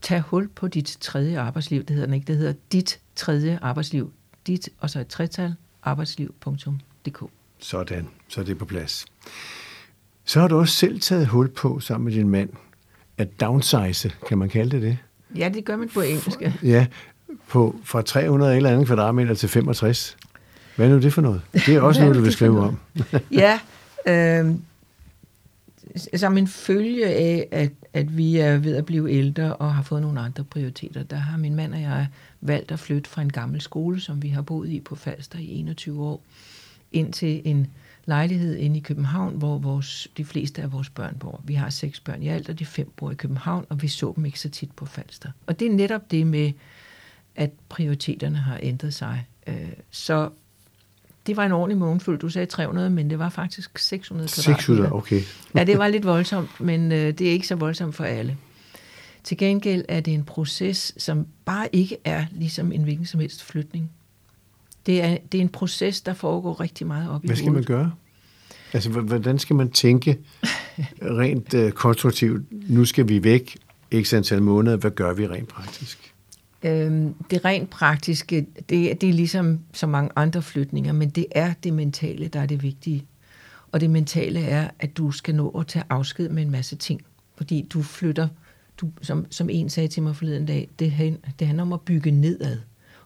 Tag 0.01 0.21
hul 0.21 0.47
på 0.47 0.67
dit 0.67 0.97
tredje 1.01 1.39
arbejdsliv. 1.39 1.83
Det 1.83 1.89
hedder 1.89 2.05
den 2.05 2.13
ikke. 2.13 2.27
Det 2.27 2.37
hedder 2.37 2.53
Dit 2.71 2.99
tredje 3.15 3.59
arbejdsliv. 3.61 4.13
Dit, 4.47 4.69
og 4.79 4.89
så 4.89 4.99
et 4.99 5.07
tretal, 5.07 5.55
arbejdsliv.dk. 5.83 6.67
Sådan, 7.59 8.07
så 8.27 8.41
er 8.41 8.45
det 8.45 8.57
på 8.57 8.65
plads. 8.65 9.05
Så 10.25 10.39
har 10.39 10.47
du 10.47 10.59
også 10.59 10.75
selv 10.75 10.99
taget 10.99 11.27
hul 11.27 11.49
på, 11.49 11.79
sammen 11.79 12.05
med 12.05 12.13
din 12.13 12.29
mand, 12.29 12.49
at 13.17 13.41
downsize, 13.41 14.11
kan 14.27 14.37
man 14.37 14.49
kalde 14.49 14.71
det 14.71 14.81
det? 14.81 14.97
Ja, 15.35 15.49
det 15.49 15.65
gør 15.65 15.75
man 15.75 15.89
på 15.89 16.01
engelsk. 16.01 16.41
Ja, 16.63 16.87
på 17.47 17.75
fra 17.83 18.01
300 18.01 18.55
eller 18.55 18.69
andet 18.69 18.87
kvadratmeter 18.87 19.33
til 19.33 19.49
65. 19.49 20.17
Hvad 20.75 20.87
er 20.87 20.89
nu 20.89 21.01
det 21.01 21.13
for 21.13 21.21
noget? 21.21 21.41
Det 21.53 21.75
er 21.75 21.81
også 21.81 22.01
noget, 22.01 22.15
du 22.15 22.21
vil 22.21 22.31
skrive 22.31 22.59
om. 22.59 22.79
ja, 23.31 23.59
øh, 24.07 24.55
som 26.15 26.37
en 26.37 26.47
følge 26.47 27.05
af, 27.05 27.47
at, 27.51 27.71
at 27.93 28.17
vi 28.17 28.37
er 28.37 28.57
ved 28.57 28.75
at 28.75 28.85
blive 28.85 29.11
ældre 29.11 29.55
og 29.55 29.73
har 29.73 29.83
fået 29.83 30.01
nogle 30.01 30.19
andre 30.19 30.43
prioriteter, 30.43 31.03
der 31.03 31.15
har 31.15 31.37
min 31.37 31.55
mand 31.55 31.73
og 31.73 31.81
jeg 31.81 32.07
valgt 32.41 32.71
at 32.71 32.79
flytte 32.79 33.09
fra 33.09 33.21
en 33.21 33.31
gammel 33.31 33.61
skole, 33.61 34.01
som 34.01 34.23
vi 34.23 34.29
har 34.29 34.41
boet 34.41 34.69
i 34.69 34.79
på 34.79 34.95
Falster 34.95 35.39
i 35.39 35.59
21 35.59 36.03
år, 36.03 36.21
ind 36.95 37.13
til 37.13 37.41
en 37.45 37.67
lejlighed 38.05 38.55
inde 38.55 38.77
i 38.77 38.79
København, 38.79 39.35
hvor 39.35 39.57
vores, 39.57 40.07
de 40.17 40.25
fleste 40.25 40.61
af 40.61 40.71
vores 40.71 40.89
børn 40.89 41.15
bor. 41.19 41.41
Vi 41.43 41.53
har 41.53 41.69
seks 41.69 41.99
børn 41.99 42.23
i 42.23 42.27
alt, 42.27 42.49
og 42.49 42.59
de 42.59 42.65
fem 42.65 42.91
bor 42.97 43.11
i 43.11 43.15
København, 43.15 43.65
og 43.69 43.81
vi 43.81 43.87
så 43.87 44.13
dem 44.15 44.25
ikke 44.25 44.39
så 44.39 44.49
tit 44.49 44.71
på 44.71 44.85
Falster. 44.85 45.31
Og 45.47 45.59
det 45.59 45.67
er 45.67 45.71
netop 45.71 46.11
det 46.11 46.27
med, 46.27 46.51
at 47.35 47.51
prioriteterne 47.69 48.37
har 48.37 48.59
ændret 48.63 48.93
sig. 48.93 49.25
Øh, 49.47 49.55
så 49.91 50.29
det 51.27 51.37
var 51.37 51.45
en 51.45 51.51
ordentlig 51.51 51.77
månefuld. 51.77 52.19
Du 52.19 52.29
sagde 52.29 52.45
300, 52.45 52.89
men 52.89 53.09
det 53.09 53.19
var 53.19 53.29
faktisk 53.29 53.79
600 53.79 54.27
kvadratmeter. 54.27 54.59
600, 54.59 54.93
okay. 54.93 55.21
ja, 55.55 55.63
det 55.63 55.77
var 55.77 55.87
lidt 55.87 56.05
voldsomt, 56.05 56.59
men 56.59 56.91
øh, 56.91 57.13
det 57.13 57.27
er 57.27 57.31
ikke 57.31 57.47
så 57.47 57.55
voldsomt 57.55 57.95
for 57.95 58.03
alle. 58.03 58.37
Til 59.23 59.37
gengæld 59.37 59.85
er 59.89 59.99
det 59.99 60.13
en 60.13 60.23
proces, 60.23 60.93
som 60.97 61.27
bare 61.45 61.67
ikke 61.73 61.97
er 62.03 62.25
ligesom 62.31 62.71
en 62.71 62.83
hvilken 62.83 63.05
som 63.05 63.19
helst 63.19 63.43
flytning. 63.43 63.91
Det 64.85 65.03
er, 65.03 65.17
det 65.31 65.37
er 65.37 65.41
en 65.41 65.49
proces, 65.49 66.01
der 66.01 66.13
foregår 66.13 66.61
rigtig 66.61 66.87
meget 66.87 67.09
op 67.09 67.23
i 67.23 67.27
Hvad 67.27 67.35
skal 67.35 67.51
man 67.51 67.63
gøre? 67.63 67.91
Altså, 68.73 68.89
hvordan 68.89 69.39
skal 69.39 69.55
man 69.55 69.71
tænke 69.71 70.17
rent 71.19 71.53
øh, 71.53 71.71
konstruktivt? 71.71 72.69
Nu 72.69 72.85
skal 72.85 73.09
vi 73.09 73.23
væk 73.23 73.57
x 74.01 74.13
antal 74.13 74.41
måneder. 74.41 74.77
Hvad 74.77 74.91
gør 74.91 75.13
vi 75.13 75.27
rent 75.27 75.47
praktisk? 75.47 76.13
Øhm, 76.63 77.13
det 77.29 77.45
rent 77.45 77.69
praktiske, 77.69 78.45
det, 78.69 79.01
det 79.01 79.09
er 79.09 79.13
ligesom 79.13 79.59
så 79.73 79.87
mange 79.87 80.11
andre 80.15 80.41
flytninger, 80.41 80.93
men 80.93 81.09
det 81.09 81.25
er 81.31 81.53
det 81.63 81.73
mentale, 81.73 82.27
der 82.27 82.39
er 82.39 82.45
det 82.45 82.63
vigtige. 82.63 83.05
Og 83.71 83.81
det 83.81 83.89
mentale 83.89 84.39
er, 84.39 84.69
at 84.79 84.97
du 84.97 85.11
skal 85.11 85.35
nå 85.35 85.49
at 85.49 85.67
tage 85.67 85.85
afsked 85.89 86.29
med 86.29 86.43
en 86.43 86.51
masse 86.51 86.75
ting. 86.75 87.01
Fordi 87.37 87.67
du 87.69 87.81
flytter, 87.81 88.27
du, 88.77 88.89
som, 89.01 89.25
som 89.29 89.49
en 89.49 89.69
sagde 89.69 89.87
til 89.87 90.03
mig 90.03 90.15
forleden 90.15 90.45
dag, 90.45 90.69
det, 90.79 91.19
det 91.39 91.47
handler 91.47 91.63
om 91.63 91.73
at 91.73 91.81
bygge 91.81 92.11
nedad. 92.11 92.57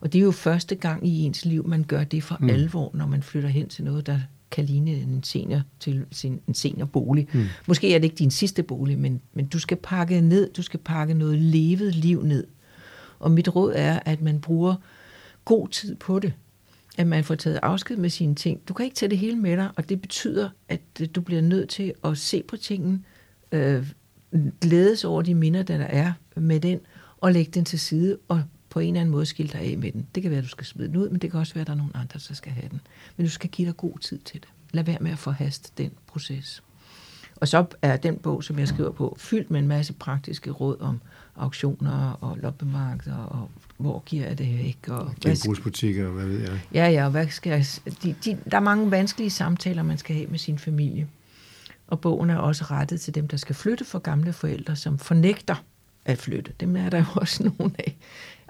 Og 0.02 0.14
det 0.14 0.20
er 0.20 0.24
jo 0.24 0.32
første 0.32 0.76
gang 0.76 1.08
i 1.08 1.20
ens 1.20 1.46
liv, 1.46 1.68
man 1.68 1.84
gør 1.84 2.04
det 2.04 2.24
for 2.24 2.38
mm. 2.40 2.50
alvor, 2.50 2.92
når 2.94 3.08
man 3.08 3.24
flytter 3.24 3.50
hen 3.50 3.70
til 3.70 3.84
noget, 3.84 4.06
der 4.08 4.20
kan 4.52 4.66
ligne 4.66 4.92
en 4.92 5.24
senior, 5.24 5.62
til 5.80 6.06
sin, 6.12 6.40
en 6.48 6.54
seniorbolig. 6.54 7.28
Mm. 7.34 7.46
Måske 7.68 7.96
er 7.96 8.00
det 8.00 8.04
ikke 8.04 8.16
din 8.16 8.32
sidste 8.32 8.64
bolig, 8.64 9.00
men, 9.00 9.22
men 9.34 9.48
du 9.48 9.60
skal 9.60 9.78
pakke 9.78 10.22
ned, 10.22 10.54
du 10.54 10.62
skal 10.62 10.80
pakke 10.80 11.14
noget 11.14 11.40
levet 11.40 11.96
liv 11.96 12.24
ned. 12.24 12.48
Og 13.20 13.32
mit 13.32 13.56
råd 13.56 13.74
er, 13.76 14.00
at 14.06 14.22
man 14.22 14.42
bruger 14.42 14.76
god 15.46 15.68
tid 15.68 15.96
på 15.96 16.20
det. 16.20 16.34
At 16.98 17.08
man 17.08 17.24
får 17.24 17.36
taget 17.36 17.60
afsked 17.64 17.98
med 17.98 18.10
sine 18.10 18.36
ting. 18.36 18.68
Du 18.68 18.74
kan 18.74 18.86
ikke 18.86 18.96
tage 18.96 19.10
det 19.10 19.18
hele 19.18 19.36
med 19.36 19.58
dig, 19.58 19.70
og 19.76 19.90
det 19.90 20.02
betyder, 20.02 20.50
at 20.70 20.82
du 21.16 21.22
bliver 21.22 21.42
nødt 21.42 21.70
til 21.70 21.94
at 22.04 22.18
se 22.18 22.44
på 22.48 22.58
tingene, 22.58 23.00
øh, 23.52 23.92
glædes 24.62 25.04
over 25.04 25.22
de 25.22 25.36
minder, 25.36 25.64
der 25.64 25.76
er 25.76 26.14
med 26.36 26.60
den, 26.60 26.80
og 27.18 27.32
lægge 27.32 27.52
den 27.52 27.66
til 27.66 27.80
side, 27.80 28.18
og 28.28 28.44
på 28.70 28.80
en 28.80 28.88
eller 28.88 29.02
anden 29.02 29.12
måde 29.12 29.26
skille 29.26 29.52
dig 29.52 29.62
af 29.62 29.78
med 29.78 29.92
den. 29.92 30.08
Det 30.16 30.24
kan 30.24 30.32
være, 30.32 30.38
at 30.38 30.44
du 30.44 30.50
skal 30.50 30.66
smide 30.66 30.88
den 30.88 30.98
ud, 30.98 31.10
men 31.10 31.20
det 31.20 31.32
kan 31.32 31.40
også 31.40 31.54
være, 31.54 31.62
at 31.62 31.68
der 31.68 31.74
er 31.74 31.78
nogen 31.78 31.92
andre, 31.96 32.20
der 32.28 32.34
skal 32.34 32.52
have 32.52 32.70
den. 32.70 32.82
Men 33.18 33.26
du 33.26 33.32
skal 33.32 33.50
give 33.50 33.68
dig 33.68 33.78
god 33.78 34.00
tid 34.00 34.20
til 34.20 34.42
det. 34.42 34.50
Lad 34.72 34.84
være 34.84 34.98
med 35.02 35.12
at 35.12 35.20
forhaste 35.20 35.72
den 35.78 35.92
proces. 36.08 36.64
Og 37.36 37.48
så 37.48 37.66
er 37.82 37.98
den 37.98 38.18
bog, 38.18 38.44
som 38.44 38.60
jeg 38.60 38.68
skriver 38.68 38.92
på, 38.92 39.16
fyldt 39.20 39.52
med 39.52 39.60
en 39.60 39.68
masse 39.68 39.94
praktiske 39.94 40.52
råd 40.52 40.80
om 40.80 41.02
auktioner 41.36 42.12
og 42.22 42.38
loppemarkeder, 42.38 43.18
og 43.18 43.50
hvor 43.78 44.04
giver 44.06 44.28
jeg 44.28 44.38
det 44.38 44.60
ikke? 44.60 44.94
Og 44.94 45.16
Genbrugsbutikker, 45.22 46.10
hvad 46.10 46.26
ved 46.26 46.40
jeg? 46.40 46.60
Ja, 46.74 46.88
ja, 46.88 47.10
hvad 47.10 47.28
skal 47.28 47.50
jeg, 47.50 47.66
de, 48.04 48.16
de, 48.26 48.38
der 48.52 48.58
er 48.58 48.62
mange 48.62 48.92
vanskelige 48.92 49.30
samtaler, 49.30 49.84
man 49.84 49.98
skal 49.98 50.16
have 50.16 50.28
med 50.28 50.40
sin 50.40 50.60
familie. 50.60 51.08
Og 51.88 52.02
bogen 52.02 52.30
er 52.30 52.38
også 52.38 52.64
rettet 52.64 53.02
til 53.02 53.16
dem, 53.16 53.28
der 53.28 53.38
skal 53.38 53.56
flytte 53.56 53.86
for 53.86 54.00
gamle 54.00 54.34
forældre, 54.34 54.76
som 54.76 54.98
fornægter 54.98 55.56
at 56.06 56.18
flytte. 56.18 56.54
Dem 56.60 56.76
er 56.76 56.90
der 56.90 56.98
jo 56.98 57.06
også 57.16 57.44
nogle 57.58 57.74
af. 57.80 57.98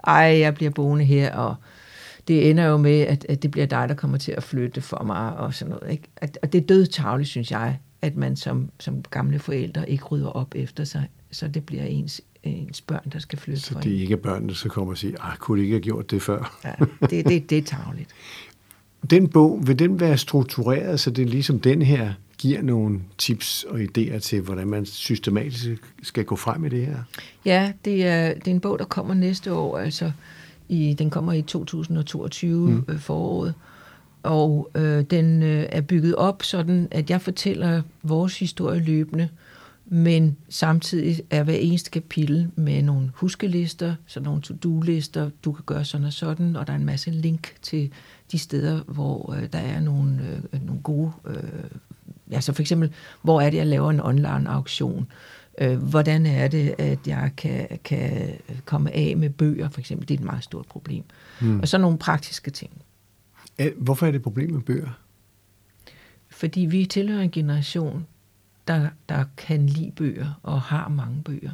Ej, 0.06 0.38
jeg 0.38 0.54
bliver 0.54 0.70
boende 0.70 1.04
her, 1.04 1.34
og 1.34 1.54
det 2.28 2.50
ender 2.50 2.64
jo 2.64 2.76
med, 2.76 3.00
at, 3.00 3.26
at 3.28 3.42
det 3.42 3.50
bliver 3.50 3.66
dig, 3.66 3.88
der 3.88 3.94
kommer 3.94 4.18
til 4.18 4.32
at 4.32 4.42
flytte 4.42 4.80
for 4.80 5.02
mig, 5.06 5.36
og 5.36 5.54
sådan 5.54 5.74
noget. 5.74 5.92
Ikke? 5.92 6.08
At, 6.16 6.38
og 6.42 6.52
det 6.52 6.60
er 6.60 6.66
død 6.66 7.24
synes 7.24 7.50
jeg, 7.50 7.78
at 8.02 8.16
man 8.16 8.36
som, 8.36 8.70
som 8.80 9.02
gamle 9.02 9.38
forældre 9.38 9.90
ikke 9.90 10.04
rydder 10.04 10.28
op 10.28 10.54
efter 10.54 10.84
sig, 10.84 11.08
så 11.30 11.48
det 11.48 11.66
bliver 11.66 11.84
ens, 11.84 12.20
ens 12.42 12.80
børn, 12.80 13.10
der 13.12 13.18
skal 13.18 13.38
flytte 13.38 13.60
Så 13.60 13.74
det 13.82 13.96
er 13.96 14.00
ikke 14.00 14.16
børnene, 14.16 14.48
der 14.48 14.54
skal 14.54 14.70
komme 14.70 14.92
og 14.92 14.98
sige, 14.98 15.16
ah, 15.20 15.36
kunne 15.36 15.58
de 15.58 15.62
ikke 15.62 15.74
have 15.74 15.82
gjort 15.82 16.10
det 16.10 16.22
før? 16.22 16.58
ja, 16.64 16.84
det, 17.06 17.28
det, 17.28 17.50
det 17.50 17.58
er 17.58 17.62
tageligt. 17.62 18.10
Den 19.10 19.28
bog, 19.28 19.66
vil 19.66 19.78
den 19.78 20.00
være 20.00 20.18
struktureret, 20.18 21.00
så 21.00 21.10
det 21.10 21.22
er 21.22 21.26
ligesom 21.26 21.60
den 21.60 21.82
her 21.82 22.12
giver 22.40 22.62
nogle 22.62 23.00
tips 23.18 23.64
og 23.64 23.80
idéer 23.80 24.18
til, 24.18 24.40
hvordan 24.40 24.66
man 24.66 24.86
systematisk 24.86 25.82
skal 26.02 26.24
gå 26.24 26.36
frem 26.36 26.64
i 26.64 26.68
det 26.68 26.86
her? 26.86 27.02
Ja, 27.44 27.72
det 27.84 28.06
er, 28.06 28.34
det 28.34 28.46
er 28.46 28.50
en 28.50 28.60
bog, 28.60 28.78
der 28.78 28.84
kommer 28.84 29.14
næste 29.14 29.52
år, 29.52 29.78
altså 29.78 30.12
i, 30.68 30.94
den 30.98 31.10
kommer 31.10 31.32
i 31.32 31.42
2022 31.42 32.70
mm. 32.70 32.84
øh, 32.88 32.98
foråret, 32.98 33.54
og 34.22 34.70
øh, 34.74 35.04
den 35.04 35.42
øh, 35.42 35.66
er 35.68 35.80
bygget 35.80 36.14
op 36.16 36.42
sådan, 36.42 36.88
at 36.90 37.10
jeg 37.10 37.20
fortæller 37.20 37.82
vores 38.02 38.38
historie 38.38 38.80
løbende, 38.80 39.28
men 39.86 40.36
samtidig 40.48 41.20
er 41.30 41.42
hver 41.42 41.54
eneste 41.54 41.90
kapitel 41.90 42.50
med 42.56 42.82
nogle 42.82 43.10
huskelister, 43.14 43.94
så 44.06 44.20
nogle 44.20 44.42
to-do-lister, 44.42 45.30
du 45.44 45.52
kan 45.52 45.64
gøre 45.66 45.84
sådan 45.84 46.06
og 46.06 46.12
sådan, 46.12 46.56
og 46.56 46.66
der 46.66 46.72
er 46.72 46.76
en 46.76 46.84
masse 46.84 47.10
link 47.10 47.54
til 47.62 47.90
de 48.32 48.38
steder, 48.38 48.80
hvor 48.86 49.34
øh, 49.34 49.52
der 49.52 49.58
er 49.58 49.80
nogle, 49.80 50.42
øh, 50.52 50.66
nogle 50.66 50.82
gode 50.82 51.12
øh, 51.26 51.34
ja, 52.30 52.40
så 52.40 52.52
for 52.52 52.62
eksempel, 52.62 52.92
hvor 53.22 53.40
er 53.40 53.50
det, 53.50 53.58
jeg 53.58 53.66
laver 53.66 53.90
en 53.90 54.00
online 54.00 54.48
auktion? 54.48 55.06
Øh, 55.60 55.82
hvordan 55.82 56.26
er 56.26 56.48
det, 56.48 56.74
at 56.78 57.06
jeg 57.06 57.30
kan, 57.36 57.78
kan 57.84 58.38
komme 58.64 58.92
af 58.94 59.16
med 59.16 59.30
bøger, 59.30 59.68
for 59.68 59.80
eksempel? 59.80 60.08
Det 60.08 60.14
er 60.14 60.18
et 60.18 60.24
meget 60.24 60.44
stort 60.44 60.66
problem. 60.66 61.04
Mm. 61.40 61.60
Og 61.60 61.68
så 61.68 61.78
nogle 61.78 61.98
praktiske 61.98 62.50
ting. 62.50 62.70
Hvorfor 63.76 64.06
er 64.06 64.10
det 64.10 64.16
et 64.16 64.22
problem 64.22 64.50
med 64.50 64.60
bøger? 64.60 64.98
Fordi 66.28 66.60
vi 66.60 66.86
tilhører 66.86 67.22
en 67.22 67.30
generation, 67.30 68.06
der, 68.68 68.88
der 69.08 69.24
kan 69.36 69.66
lide 69.66 69.92
bøger 69.96 70.40
og 70.42 70.62
har 70.62 70.88
mange 70.88 71.22
bøger. 71.22 71.52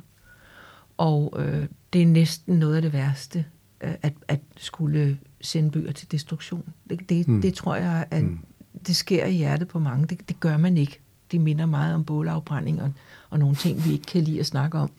Og 0.96 1.34
øh, 1.38 1.66
det 1.92 2.02
er 2.02 2.06
næsten 2.06 2.58
noget 2.58 2.76
af 2.76 2.82
det 2.82 2.92
værste, 2.92 3.44
øh, 3.80 3.94
at, 4.02 4.12
at 4.28 4.40
skulle 4.56 5.18
sende 5.40 5.70
bøger 5.70 5.92
til 5.92 6.12
destruktion. 6.12 6.72
Det, 6.90 7.08
det, 7.08 7.28
mm. 7.28 7.42
det 7.42 7.54
tror 7.54 7.76
jeg, 7.76 8.06
at 8.10 8.22
mm 8.22 8.38
det 8.86 8.96
sker 8.96 9.24
i 9.24 9.32
hjertet 9.32 9.68
på 9.68 9.78
mange. 9.78 10.06
Det, 10.06 10.28
det 10.28 10.40
gør 10.40 10.56
man 10.56 10.76
ikke. 10.76 11.00
Det 11.32 11.40
minder 11.40 11.66
meget 11.66 11.94
om 11.94 12.04
bålafbrænding 12.04 12.82
og, 12.82 12.92
og 13.30 13.38
nogle 13.38 13.54
ting, 13.54 13.84
vi 13.84 13.92
ikke 13.92 14.06
kan 14.06 14.22
lide 14.22 14.40
at 14.40 14.46
snakke 14.46 14.78
om. 14.78 14.90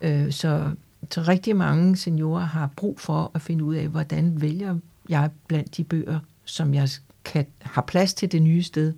Øh, 0.00 0.32
så, 0.32 0.70
så 1.10 1.22
rigtig 1.22 1.56
mange 1.56 1.96
seniorer 1.96 2.44
har 2.44 2.70
brug 2.76 3.00
for 3.00 3.30
at 3.34 3.42
finde 3.42 3.64
ud 3.64 3.74
af, 3.74 3.88
hvordan 3.88 4.40
vælger 4.40 4.76
jeg 5.08 5.30
blandt 5.48 5.76
de 5.76 5.84
bøger, 5.84 6.20
som 6.44 6.74
jeg 6.74 6.88
kan, 7.24 7.46
har 7.62 7.82
plads 7.82 8.14
til 8.14 8.32
det 8.32 8.42
nye 8.42 8.62
sted, 8.62 8.92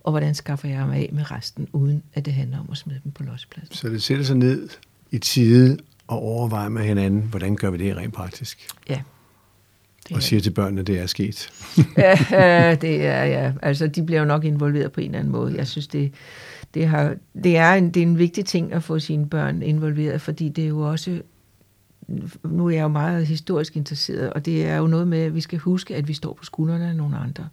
og 0.00 0.12
hvordan 0.12 0.34
skaffer 0.34 0.68
jeg 0.68 0.86
mig 0.86 0.96
af 0.96 1.10
med 1.12 1.30
resten, 1.30 1.68
uden 1.72 2.02
at 2.14 2.24
det 2.24 2.32
handler 2.32 2.58
om 2.58 2.68
at 2.70 2.76
smide 2.76 3.00
dem 3.04 3.12
på 3.12 3.22
lodspladsen. 3.22 3.74
Så 3.74 3.88
det 3.88 4.02
sætter 4.02 4.24
sig 4.24 4.36
ned 4.36 4.68
i 5.10 5.18
tide 5.18 5.78
og 6.06 6.18
overvejer 6.18 6.68
med 6.68 6.82
hinanden, 6.82 7.22
hvordan 7.22 7.56
gør 7.56 7.70
vi 7.70 7.78
det 7.78 7.96
rent 7.96 8.14
praktisk? 8.14 8.68
Ja. 8.88 9.02
Det 10.10 10.16
og 10.16 10.22
siger 10.22 10.40
til 10.40 10.50
børnene, 10.50 10.80
at 10.80 10.86
det 10.86 11.00
er 11.00 11.06
sket. 11.06 11.50
ja, 11.96 12.76
det 12.80 13.06
er, 13.06 13.24
ja. 13.24 13.52
Altså, 13.62 13.86
de 13.86 14.02
bliver 14.02 14.20
jo 14.20 14.26
nok 14.26 14.44
involveret 14.44 14.92
på 14.92 15.00
en 15.00 15.06
eller 15.06 15.18
anden 15.18 15.32
måde. 15.32 15.56
Jeg 15.56 15.66
synes, 15.66 15.86
det, 15.86 16.12
det, 16.74 16.88
har, 16.88 17.14
det, 17.44 17.56
er 17.56 17.72
en, 17.72 17.90
det 17.90 18.02
er 18.02 18.06
en 18.06 18.18
vigtig 18.18 18.44
ting 18.44 18.72
at 18.72 18.82
få 18.82 18.98
sine 18.98 19.28
børn 19.28 19.62
involveret, 19.62 20.20
fordi 20.20 20.48
det 20.48 20.64
er 20.64 20.68
jo 20.68 20.80
også 20.80 21.20
nu 22.44 22.66
er 22.66 22.70
jeg 22.70 22.82
jo 22.82 22.88
meget 22.88 23.26
historisk 23.26 23.76
interesseret, 23.76 24.32
og 24.32 24.44
det 24.46 24.66
er 24.66 24.76
jo 24.76 24.86
noget 24.86 25.08
med, 25.08 25.18
at 25.18 25.34
vi 25.34 25.40
skal 25.40 25.58
huske, 25.58 25.96
at 25.96 26.08
vi 26.08 26.14
står 26.14 26.34
på 26.34 26.44
skuldrene 26.44 26.88
af 26.88 26.96
nogle 26.96 27.16
andre. 27.16 27.48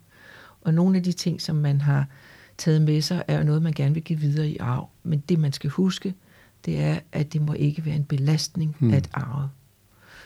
Og 0.62 0.74
nogle 0.74 0.98
af 0.98 1.04
de 1.04 1.12
ting, 1.12 1.42
som 1.42 1.56
man 1.56 1.82
har 1.82 2.06
taget 2.58 2.82
med 2.82 3.02
sig, 3.02 3.24
er 3.28 3.38
jo 3.38 3.44
noget, 3.44 3.62
man 3.62 3.74
gerne 3.74 3.94
vil 3.94 4.04
give 4.04 4.20
videre 4.20 4.50
i 4.50 4.58
arv. 4.58 4.90
Men 5.04 5.24
det, 5.30 5.40
man 5.40 5.54
skal 5.54 5.70
huske, 5.70 6.14
det 6.66 6.80
er, 6.80 7.00
at 7.12 7.34
det 7.34 7.42
må 7.42 7.54
ikke 7.54 7.86
være 7.86 7.96
en 7.96 8.04
belastning 8.04 8.76
hmm. 8.80 8.94
at 8.94 9.10
arve. 9.14 9.50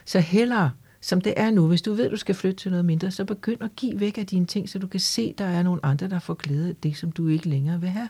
Så 0.05 0.19
hellere 0.19 0.71
som 1.01 1.21
det 1.21 1.33
er 1.37 1.51
nu. 1.51 1.67
Hvis 1.67 1.81
du 1.81 1.93
ved, 1.93 2.05
at 2.05 2.11
du 2.11 2.17
skal 2.17 2.35
flytte 2.35 2.57
til 2.57 2.71
noget 2.71 2.85
mindre, 2.85 3.11
så 3.11 3.25
begynd 3.25 3.63
at 3.63 3.75
give 3.75 3.99
væk 3.99 4.17
af 4.17 4.25
dine 4.25 4.45
ting, 4.45 4.69
så 4.69 4.79
du 4.79 4.87
kan 4.87 4.99
se, 4.99 5.21
at 5.33 5.37
der 5.37 5.45
er 5.45 5.63
nogle 5.63 5.85
andre, 5.85 6.09
der 6.09 6.19
får 6.19 6.33
glæde 6.33 6.69
af 6.69 6.75
det, 6.75 6.97
som 6.97 7.11
du 7.11 7.27
ikke 7.27 7.49
længere 7.49 7.81
vil 7.81 7.89
have. 7.89 8.09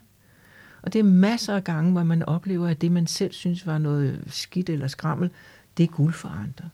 Og 0.82 0.94
det 0.94 1.00
er 1.00 1.04
masser 1.04 1.56
af 1.56 1.64
gange, 1.64 1.92
hvor 1.92 2.04
man 2.04 2.24
oplever, 2.24 2.68
at 2.68 2.82
det, 2.82 2.92
man 2.92 3.08
selv 3.08 3.34
synes 3.34 3.68
var 3.68 3.78
noget 3.78 4.24
skidt 4.28 4.70
eller 4.70 4.88
skrammel, 4.88 5.30
det 5.78 5.84
er 5.84 5.88
guld 5.88 6.14
for 6.14 6.30
andre. 6.30 6.70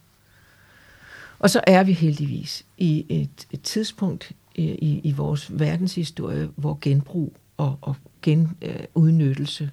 Og 1.38 1.50
så 1.50 1.60
er 1.66 1.84
vi 1.84 1.92
heldigvis 1.92 2.66
i 2.78 3.06
et, 3.08 3.46
et 3.50 3.62
tidspunkt 3.62 4.32
øh, 4.58 4.64
i, 4.64 5.00
i 5.04 5.12
vores 5.12 5.58
verdenshistorie, 5.58 6.48
hvor 6.56 6.78
genbrug 6.80 7.36
og, 7.56 7.78
og 7.80 7.96
genudnyttelse 8.22 9.70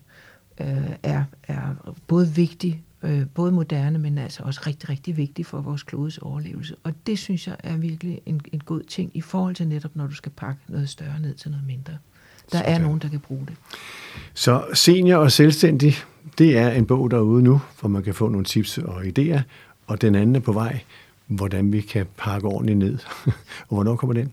øh, 0.61 0.95
er, 1.03 1.23
er 1.43 1.95
både 2.07 2.27
vigtig 2.27 2.83
øh, 3.03 3.25
både 3.33 3.51
moderne, 3.51 3.99
men 3.99 4.17
altså 4.17 4.43
også 4.43 4.61
rigtig, 4.67 4.89
rigtig 4.89 5.17
vigtig 5.17 5.45
for 5.45 5.61
vores 5.61 5.83
klodes 5.83 6.17
overlevelse. 6.17 6.75
Og 6.83 6.93
det 7.07 7.19
synes 7.19 7.47
jeg 7.47 7.55
er 7.63 7.77
virkelig 7.77 8.21
en, 8.25 8.41
en 8.51 8.59
god 8.59 8.81
ting 8.81 9.11
i 9.13 9.21
forhold 9.21 9.55
til 9.55 9.67
netop, 9.67 9.95
når 9.95 10.07
du 10.07 10.13
skal 10.13 10.31
pakke 10.31 10.61
noget 10.67 10.89
større 10.89 11.19
ned 11.19 11.33
til 11.35 11.51
noget 11.51 11.67
mindre. 11.67 11.93
Der 12.51 12.57
Sådan. 12.57 12.73
er 12.73 12.79
nogen, 12.79 12.99
der 12.99 13.09
kan 13.09 13.19
bruge 13.19 13.45
det. 13.45 13.55
Så 14.33 14.65
Senior 14.73 15.17
og 15.17 15.31
Selvstændig, 15.31 15.93
det 16.37 16.57
er 16.57 16.71
en 16.71 16.85
bog 16.85 17.11
derude 17.11 17.43
nu, 17.43 17.61
hvor 17.79 17.89
man 17.89 18.03
kan 18.03 18.13
få 18.13 18.29
nogle 18.29 18.45
tips 18.45 18.77
og 18.77 19.01
idéer, 19.01 19.39
og 19.87 20.01
den 20.01 20.15
anden 20.15 20.35
er 20.35 20.39
på 20.39 20.51
vej, 20.51 20.79
hvordan 21.27 21.71
vi 21.71 21.81
kan 21.81 22.05
pakke 22.17 22.47
ordentligt 22.47 22.77
ned. 22.77 22.97
og 23.67 23.75
hvornår 23.75 23.95
kommer 23.95 24.13
den? 24.13 24.31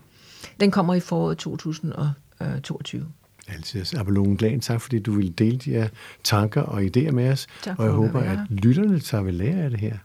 Den 0.59 0.71
kommer 0.71 0.93
i 0.93 0.99
foråret 0.99 1.37
2022. 1.37 3.05
Altid. 3.47 3.97
Abelone 3.99 4.37
Glan, 4.37 4.59
tak 4.59 4.81
fordi 4.81 4.99
du 4.99 5.11
ville 5.11 5.31
dele 5.31 5.57
de 5.57 5.71
her 5.71 5.87
tanker 6.23 6.61
og 6.61 6.81
idéer 6.81 7.11
med 7.11 7.31
os. 7.31 7.47
Tak 7.63 7.79
og 7.79 7.85
jeg 7.85 7.93
håber, 7.93 8.19
at 8.19 8.39
lytterne 8.49 8.99
tager 8.99 9.23
ved 9.23 9.31
lære 9.31 9.63
af 9.63 9.69
det 9.69 9.79
her. 9.79 9.97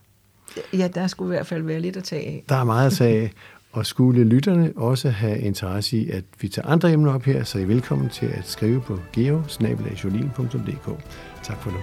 Ja, 0.73 0.89
der 0.95 1.07
skulle 1.07 1.35
i 1.35 1.37
hvert 1.37 1.47
fald 1.47 1.63
være 1.63 1.81
lidt 1.81 1.97
at 1.97 2.05
tage 2.05 2.27
af. 2.27 2.45
Der 2.49 2.57
er 2.57 2.65
meget 2.65 2.87
at 2.87 2.93
tage 2.93 3.23
af. 3.23 3.33
Og 3.73 3.87
skulle 3.87 4.25
lytterne 4.25 4.73
også 4.77 5.11
have 5.11 5.39
interesse 5.39 5.97
i, 5.97 6.11
at 6.11 6.25
vi 6.41 6.49
tager 6.49 6.69
andre 6.69 6.93
emner 6.93 7.15
op 7.15 7.23
her, 7.23 7.45
så 7.45 7.59
er 7.59 7.63
I 7.63 7.69
velkommen 7.69 8.09
til 8.09 8.27
at 8.27 8.49
skrive 8.49 8.81
på 8.81 9.01
geo 9.13 9.43
Tak 11.43 11.63
for 11.63 11.71
nu. 11.71 11.79